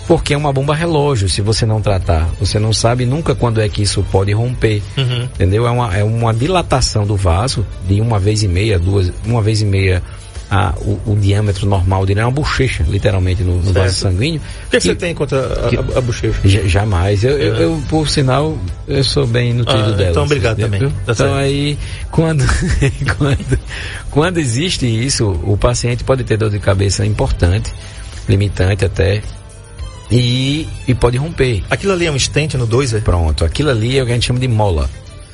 [0.07, 2.29] porque é uma bomba relógio se você não tratar.
[2.41, 4.83] Você não sabe nunca quando é que isso pode romper.
[4.97, 5.23] Uhum.
[5.25, 5.67] Entendeu?
[5.67, 9.63] É uma, é uma dilatação do vaso de uma vez e meia, duas, uma vez
[9.63, 10.03] e meia
[10.53, 14.39] a, o, o, diâmetro normal dele é uma bochecha, literalmente, no, no vaso sanguíneo.
[14.67, 16.47] O que, que você tem contra a, que, a, a bochecha?
[16.69, 17.25] Jamais.
[17.25, 17.43] Eu, é.
[17.43, 20.11] eu, eu, por sinal, eu sou bem nutrido ah, dela.
[20.11, 20.81] Então, obrigado também.
[20.81, 21.35] Tá então, certo.
[21.35, 21.79] aí,
[22.11, 22.45] quando,
[23.17, 23.59] quando,
[24.11, 27.73] quando existe isso, o paciente pode ter dor de cabeça importante,
[28.29, 29.23] limitante até,
[30.13, 31.63] e, e pode romper.
[31.71, 33.01] Aquilo ali é um estente no 2, é?
[33.01, 34.89] Pronto, aquilo ali é o que a gente chama de mola.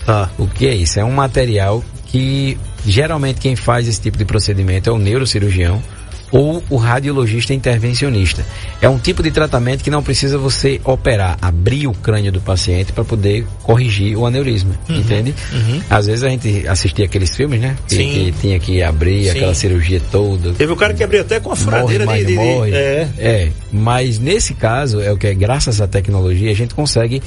[0.06, 0.30] Tá.
[0.38, 0.98] O que é isso?
[0.98, 2.56] É um material que
[2.86, 5.82] geralmente quem faz esse tipo de procedimento é o neurocirurgião
[6.30, 8.44] ou o radiologista intervencionista.
[8.80, 12.92] É um tipo de tratamento que não precisa você operar, abrir o crânio do paciente
[12.92, 15.34] para poder corrigir o aneurisma, uhum, entende?
[15.52, 15.80] Uhum.
[15.88, 17.76] Às vezes a gente assistia aqueles filmes, né?
[17.88, 19.30] Que, que tinha que abrir Sim.
[19.30, 20.52] aquela cirurgia toda.
[20.52, 22.70] Teve o cara que abriu até com a furadeira morre, de, de, morre.
[22.70, 23.08] De, é.
[23.18, 27.22] é, mas nesse caso é o que é graças à tecnologia a gente consegue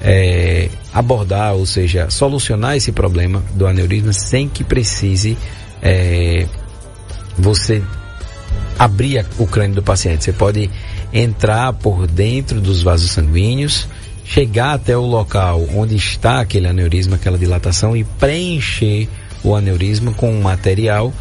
[0.00, 5.36] é, abordar, ou seja, solucionar esse problema do aneurisma sem que precise
[5.82, 6.46] é,
[7.36, 7.82] você
[8.78, 10.24] abrir o crânio do paciente.
[10.24, 10.70] Você pode
[11.12, 13.88] entrar por dentro dos vasos sanguíneos,
[14.24, 19.08] chegar até o local onde está aquele aneurisma, aquela dilatação e preencher
[19.42, 21.12] o aneurisma com um material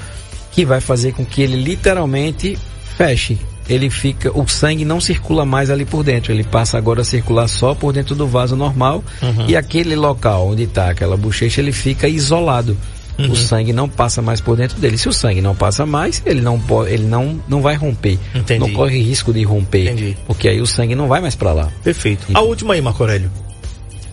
[0.51, 2.57] que vai fazer com que ele literalmente
[2.97, 3.37] feche.
[3.69, 7.47] Ele fica, o sangue não circula mais ali por dentro, ele passa agora a circular
[7.49, 9.45] só por dentro do vaso normal uhum.
[9.47, 12.77] e aquele local onde está aquela bochecha ele fica isolado.
[13.17, 13.31] Uhum.
[13.31, 14.97] O sangue não passa mais por dentro dele.
[14.97, 18.19] Se o sangue não passa mais, ele não pode, ele não, não vai romper.
[18.35, 18.59] Entendi.
[18.59, 19.91] Não corre risco de romper.
[19.91, 20.17] Entendi.
[20.27, 21.71] Porque aí o sangue não vai mais para lá.
[21.83, 22.27] Perfeito.
[22.33, 23.31] A última aí, Marco Aurélio.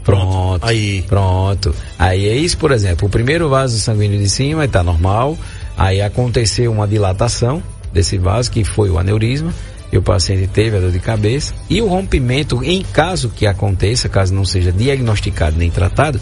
[0.02, 0.64] Pronto.
[0.64, 1.02] Aí.
[1.02, 1.74] Pronto.
[1.98, 5.36] Aí é isso, por exemplo, o primeiro vaso sanguíneo de cima está normal.
[5.76, 9.52] Aí aconteceu uma dilatação desse vaso, que foi o aneurisma,
[9.90, 11.54] e o paciente teve a dor de cabeça.
[11.70, 16.20] E o rompimento, em caso que aconteça, caso não seja diagnosticado nem tratado,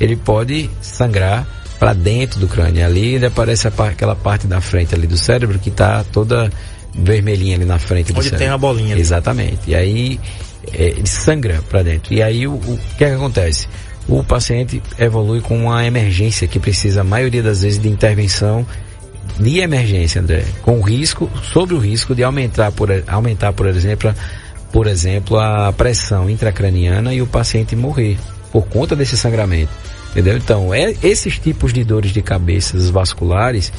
[0.00, 1.46] ele pode sangrar
[1.80, 2.84] para dentro do crânio.
[2.84, 6.52] Ali ainda aparece aquela parte da frente ali do cérebro que está toda
[6.94, 8.38] vermelhinha ali na frente Onde do cérebro.
[8.38, 8.92] tem a bolinha.
[8.92, 9.00] Ali.
[9.00, 9.70] Exatamente.
[9.70, 10.20] E aí
[10.74, 12.12] é, ele sangra para dentro.
[12.12, 13.66] E aí o, o que, é que acontece?
[14.06, 18.66] O paciente evolui com uma emergência que precisa, a maioria das vezes, de intervenção
[19.38, 24.12] de emergência, André, com risco, sobre o risco de aumentar, por, aumentar, por exemplo,
[24.72, 28.18] por exemplo, a pressão intracraniana e o paciente morrer
[28.52, 29.70] por conta desse sangramento.
[30.10, 30.36] Entendeu?
[30.36, 33.72] Então, é, esses tipos de dores de cabeças vasculares,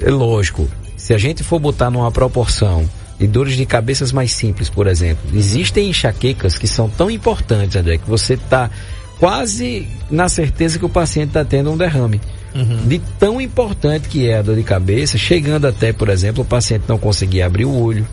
[0.00, 4.68] é lógico, se a gente for botar numa proporção de dores de cabeças mais simples,
[4.68, 8.70] por exemplo, existem enxaquecas que são tão importantes, André, que você está
[9.18, 12.20] quase na certeza que o paciente está tendo um derrame.
[12.54, 12.86] Uhum.
[12.86, 16.84] De tão importante que é a dor de cabeça, chegando até, por exemplo, o paciente
[16.88, 18.06] não conseguir abrir o olho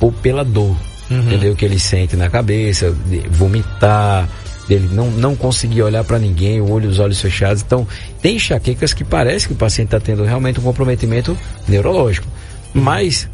[0.00, 0.76] ou pela dor,
[1.10, 1.20] uhum.
[1.20, 1.54] entendeu?
[1.54, 2.94] Que ele sente na cabeça,
[3.30, 4.28] vomitar,
[4.68, 7.62] dele não, não conseguir olhar para ninguém, o olho, os olhos fechados.
[7.62, 7.86] Então,
[8.20, 11.36] tem enxaquecas que parece que o paciente está tendo realmente um comprometimento
[11.68, 12.26] neurológico.
[12.72, 13.28] Mas,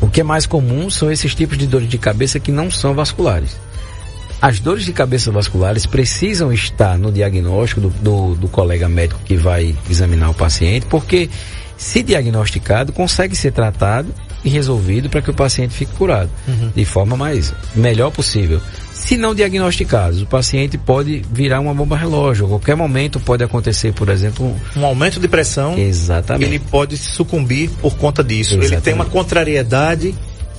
[0.00, 2.94] o que é mais comum são esses tipos de dores de cabeça que não são
[2.94, 3.56] vasculares.
[4.40, 9.36] As dores de cabeça vasculares precisam estar no diagnóstico do, do, do colega médico que
[9.36, 11.28] vai examinar o paciente, porque
[11.76, 16.70] se diagnosticado, consegue ser tratado e resolvido para que o paciente fique curado uhum.
[16.74, 18.60] de forma mais melhor possível.
[19.00, 22.44] Se não diagnosticados, o paciente pode virar uma bomba relógio.
[22.46, 25.76] A qualquer momento pode acontecer, por exemplo, um, um aumento de pressão.
[25.76, 26.48] Exatamente.
[26.48, 28.50] Ele pode sucumbir por conta disso.
[28.54, 28.74] Exatamente.
[28.74, 30.14] Ele tem uma contrariedade.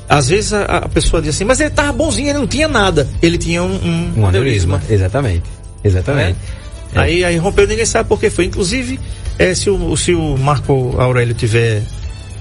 [0.10, 3.08] Às vezes a, a, pessoa diz assim, mas ele estava bonzinho, ele não tinha nada.
[3.22, 4.82] Ele tinha um, um, um aneurisma.
[4.90, 5.44] Exatamente.
[5.84, 6.38] Exatamente.
[6.94, 6.98] É?
[6.98, 7.00] É.
[7.00, 8.46] Aí, aí rompeu, ninguém sabe por que foi.
[8.46, 9.00] Inclusive,
[9.38, 11.84] é, se, o, se o Marco Aurélio tiver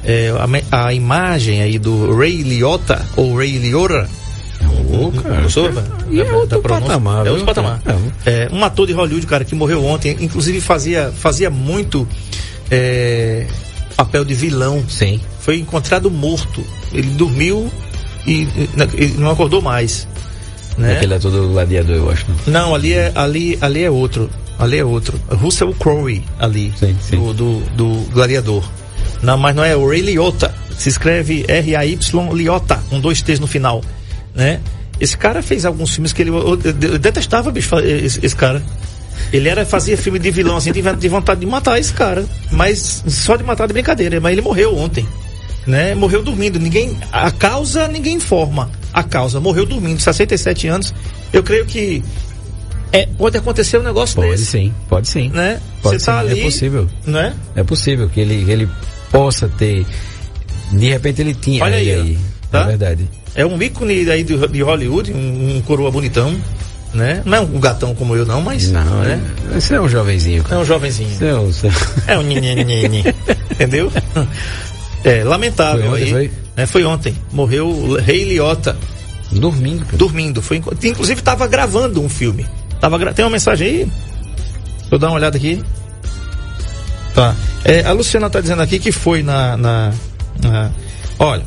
[0.05, 0.33] é,
[0.71, 4.09] a, a, imagem aí do Ray Liotta, ou Ray Liora,
[4.93, 5.43] Oh, cara.
[5.43, 5.71] Gostou,
[6.11, 7.27] e é outro patamar.
[7.27, 7.81] É outro patamar.
[8.27, 8.49] É.
[8.53, 12.07] um ator de Hollywood, cara, que morreu ontem, inclusive fazia, fazia muito
[12.71, 13.47] é,
[13.97, 14.85] papel de vilão.
[14.89, 15.21] Sim.
[15.41, 16.65] Foi encontrado morto.
[16.93, 17.71] Ele dormiu
[18.27, 18.49] e,
[18.97, 20.07] e não acordou mais.
[20.77, 20.97] Né?
[20.97, 22.27] Aquele ator do gladiador, eu acho.
[22.47, 24.31] Não, ali é, ali, ali é outro.
[24.59, 25.19] Ali é outro.
[25.31, 26.73] Russell Crowe ali.
[26.79, 27.17] Sim, sim.
[27.17, 28.63] Do, do, do gladiador.
[29.23, 30.55] Não, mas não é o Ray Liotta.
[30.77, 33.83] Se escreve R-A-Y Liotta, com dois T's no final.
[34.35, 34.61] Né?
[35.01, 36.31] Esse cara fez alguns filmes que ele.
[36.31, 38.63] Eu, eu detestava, bicho, esse, esse cara.
[39.33, 42.25] Ele era, fazia filme de vilão assim, de, de vontade de matar esse cara.
[42.51, 44.21] Mas só de matar de brincadeira.
[44.21, 45.07] Mas ele morreu ontem.
[45.67, 45.95] Né?
[45.95, 46.59] Morreu dormindo.
[46.59, 46.97] Ninguém.
[47.13, 48.71] A causa ninguém informa.
[48.93, 49.41] A causa.
[49.41, 50.95] Morreu dormindo, 67 anos.
[51.33, 52.03] Eu creio que
[52.93, 54.47] é, pode acontecer um negócio pode desse.
[54.47, 55.31] sim, pode sim.
[55.31, 55.61] Né?
[55.81, 56.41] Pode Você tá sim, ali.
[56.41, 56.89] É possível.
[57.07, 57.35] Né?
[57.55, 58.69] É possível que ele, ele
[59.11, 59.87] possa ter.
[60.73, 61.63] De repente ele tinha.
[61.63, 62.19] Olha aí, aí.
[62.51, 62.63] tá?
[62.63, 63.09] É verdade.
[63.35, 66.35] É um ícone aí de, de Hollywood, um, um coroa bonitão.
[66.93, 67.23] Né?
[67.25, 68.69] Não é um gatão como eu, não, mas.
[68.71, 69.21] Não, né?
[69.55, 70.41] é, esse é um jovenzinho.
[70.41, 70.61] É Cara.
[70.61, 71.09] um jovenzinho.
[71.09, 73.05] Esse é um, é- É um nhenhenhenhen.
[73.53, 73.93] Entendeu?
[75.05, 76.11] É, lamentável Foi ontem, aí.
[76.11, 76.31] foi?
[76.57, 76.67] né?
[76.67, 77.15] Foi ontem.
[77.33, 78.77] Morreu o Rei Liotta
[79.31, 79.85] dormindo.
[79.85, 79.97] cara.
[79.97, 80.43] dormindo.
[80.43, 82.45] Foi, inclusive estava gravando um filme.
[82.81, 83.77] Tava Tem uma mensagem aí?
[83.85, 85.63] Deixa eu dar uma olhada aqui.
[87.15, 87.37] Tá.
[87.65, 89.93] É, a Luciana está dizendo aqui que foi na, na,
[90.43, 90.71] na-
[91.19, 91.45] Olha,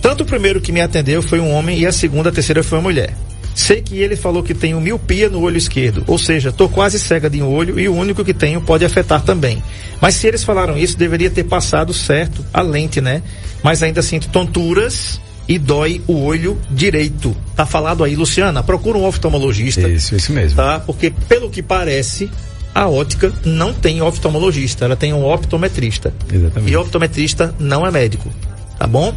[0.00, 2.78] tanto o primeiro que me atendeu foi um homem e a segunda, a terceira foi
[2.78, 3.14] uma mulher.
[3.54, 7.30] Sei que ele falou que tenho miopia no olho esquerdo, ou seja, tô quase cega
[7.30, 9.62] de um olho e o único que tenho pode afetar também.
[9.98, 13.22] Mas se eles falaram isso, deveria ter passado certo a lente, né?
[13.62, 15.18] Mas ainda sinto tonturas
[15.48, 17.34] e dói o olho direito.
[17.54, 20.56] Tá falado aí, Luciana, procura um oftalmologista Isso, isso mesmo.
[20.56, 20.80] tá?
[20.80, 22.30] Porque pelo que parece,
[22.74, 26.12] a ótica não tem oftalmologista, ela tem um optometrista.
[26.30, 26.72] Exatamente.
[26.72, 28.30] E optometrista não é médico,
[28.78, 29.14] tá bom?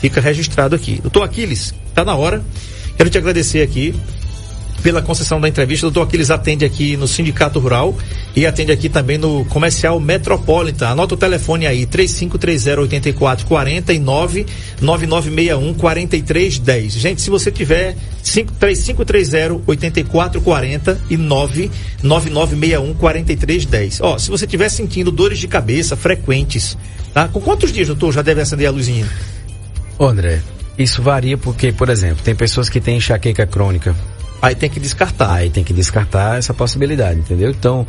[0.00, 1.00] Fica registrado aqui.
[1.00, 2.42] Doutor Aquiles, tá na hora.
[2.96, 3.94] Quero te agradecer aqui
[4.82, 5.86] pela concessão da entrevista.
[5.86, 7.94] Doutor Aquiles atende aqui no Sindicato Rural
[8.34, 10.88] e atende aqui também no Comercial Metropolitan.
[10.88, 14.00] Anota o telefone aí, 3530-8440 e
[14.80, 16.90] 99961-4310.
[16.90, 21.16] Gente, se você tiver 5, 3530-8440 e
[22.02, 23.98] 99961-4310.
[24.00, 26.76] Ó, se você estiver sentindo dores de cabeça frequentes,
[27.12, 27.28] tá?
[27.28, 29.06] Com quantos dias, doutor, já deve acender a luzinha?
[30.00, 30.40] Ô, André,
[30.78, 33.94] isso varia porque, por exemplo, tem pessoas que têm enxaqueca crônica.
[34.40, 35.30] Aí tem que descartar.
[35.34, 37.50] Aí tem que descartar essa possibilidade, entendeu?
[37.50, 37.86] Então,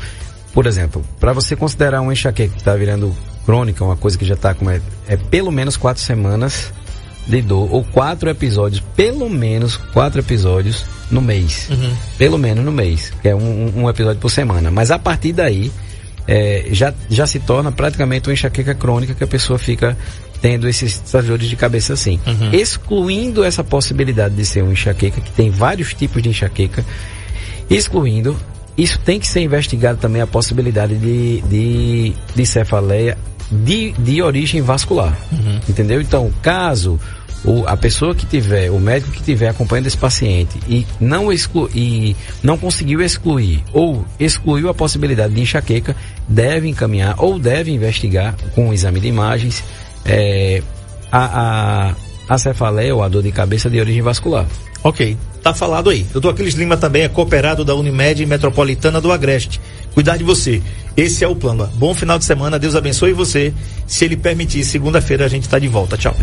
[0.54, 4.34] por exemplo, para você considerar uma enxaqueca que está virando crônica, uma coisa que já
[4.34, 6.74] está com é, é pelo menos quatro semanas
[7.26, 11.70] de dor ou quatro episódios, pelo menos quatro episódios no mês,
[12.18, 13.40] pelo menos no mês, que é um,
[13.78, 14.70] um- um episódio por semana.
[14.70, 15.72] Mas a partir daí
[16.28, 19.98] é, já já se torna praticamente uma enxaqueca crônica que a pessoa fica
[20.42, 22.20] tendo esses dores de cabeça assim,
[22.52, 26.84] excluindo essa possibilidade de ser uma enxaqueca que tem vários tipos de enxaqueca
[27.70, 28.36] excluindo,
[28.78, 33.18] isso tem que ser investigado também a possibilidade de, de, de cefaleia
[33.52, 35.18] de, de origem vascular.
[35.70, 36.02] Entendeu?
[36.02, 37.00] Então, caso
[37.44, 41.70] o, a pessoa que tiver, o médico que tiver acompanhando esse paciente e não, exclu,
[41.74, 45.96] e não conseguiu excluir ou excluiu a possibilidade de enxaqueca,
[46.28, 49.64] deve encaminhar ou deve investigar com um exame de imagens
[50.06, 50.62] eh,
[51.12, 51.96] a, a,
[52.30, 54.46] a cefaleia ou a dor de cabeça de origem vascular.
[54.84, 56.04] Ok, tá falado aí.
[56.12, 59.62] Doutor Aquiles Lima também é cooperado da Unimed Metropolitana do Agreste.
[59.94, 60.62] Cuidar de você.
[60.98, 61.68] Esse é o plano.
[61.76, 63.54] Bom final de semana, Deus abençoe você.
[63.86, 65.98] Se ele permitir, segunda-feira a gente tá de volta.
[65.98, 66.16] Tchau.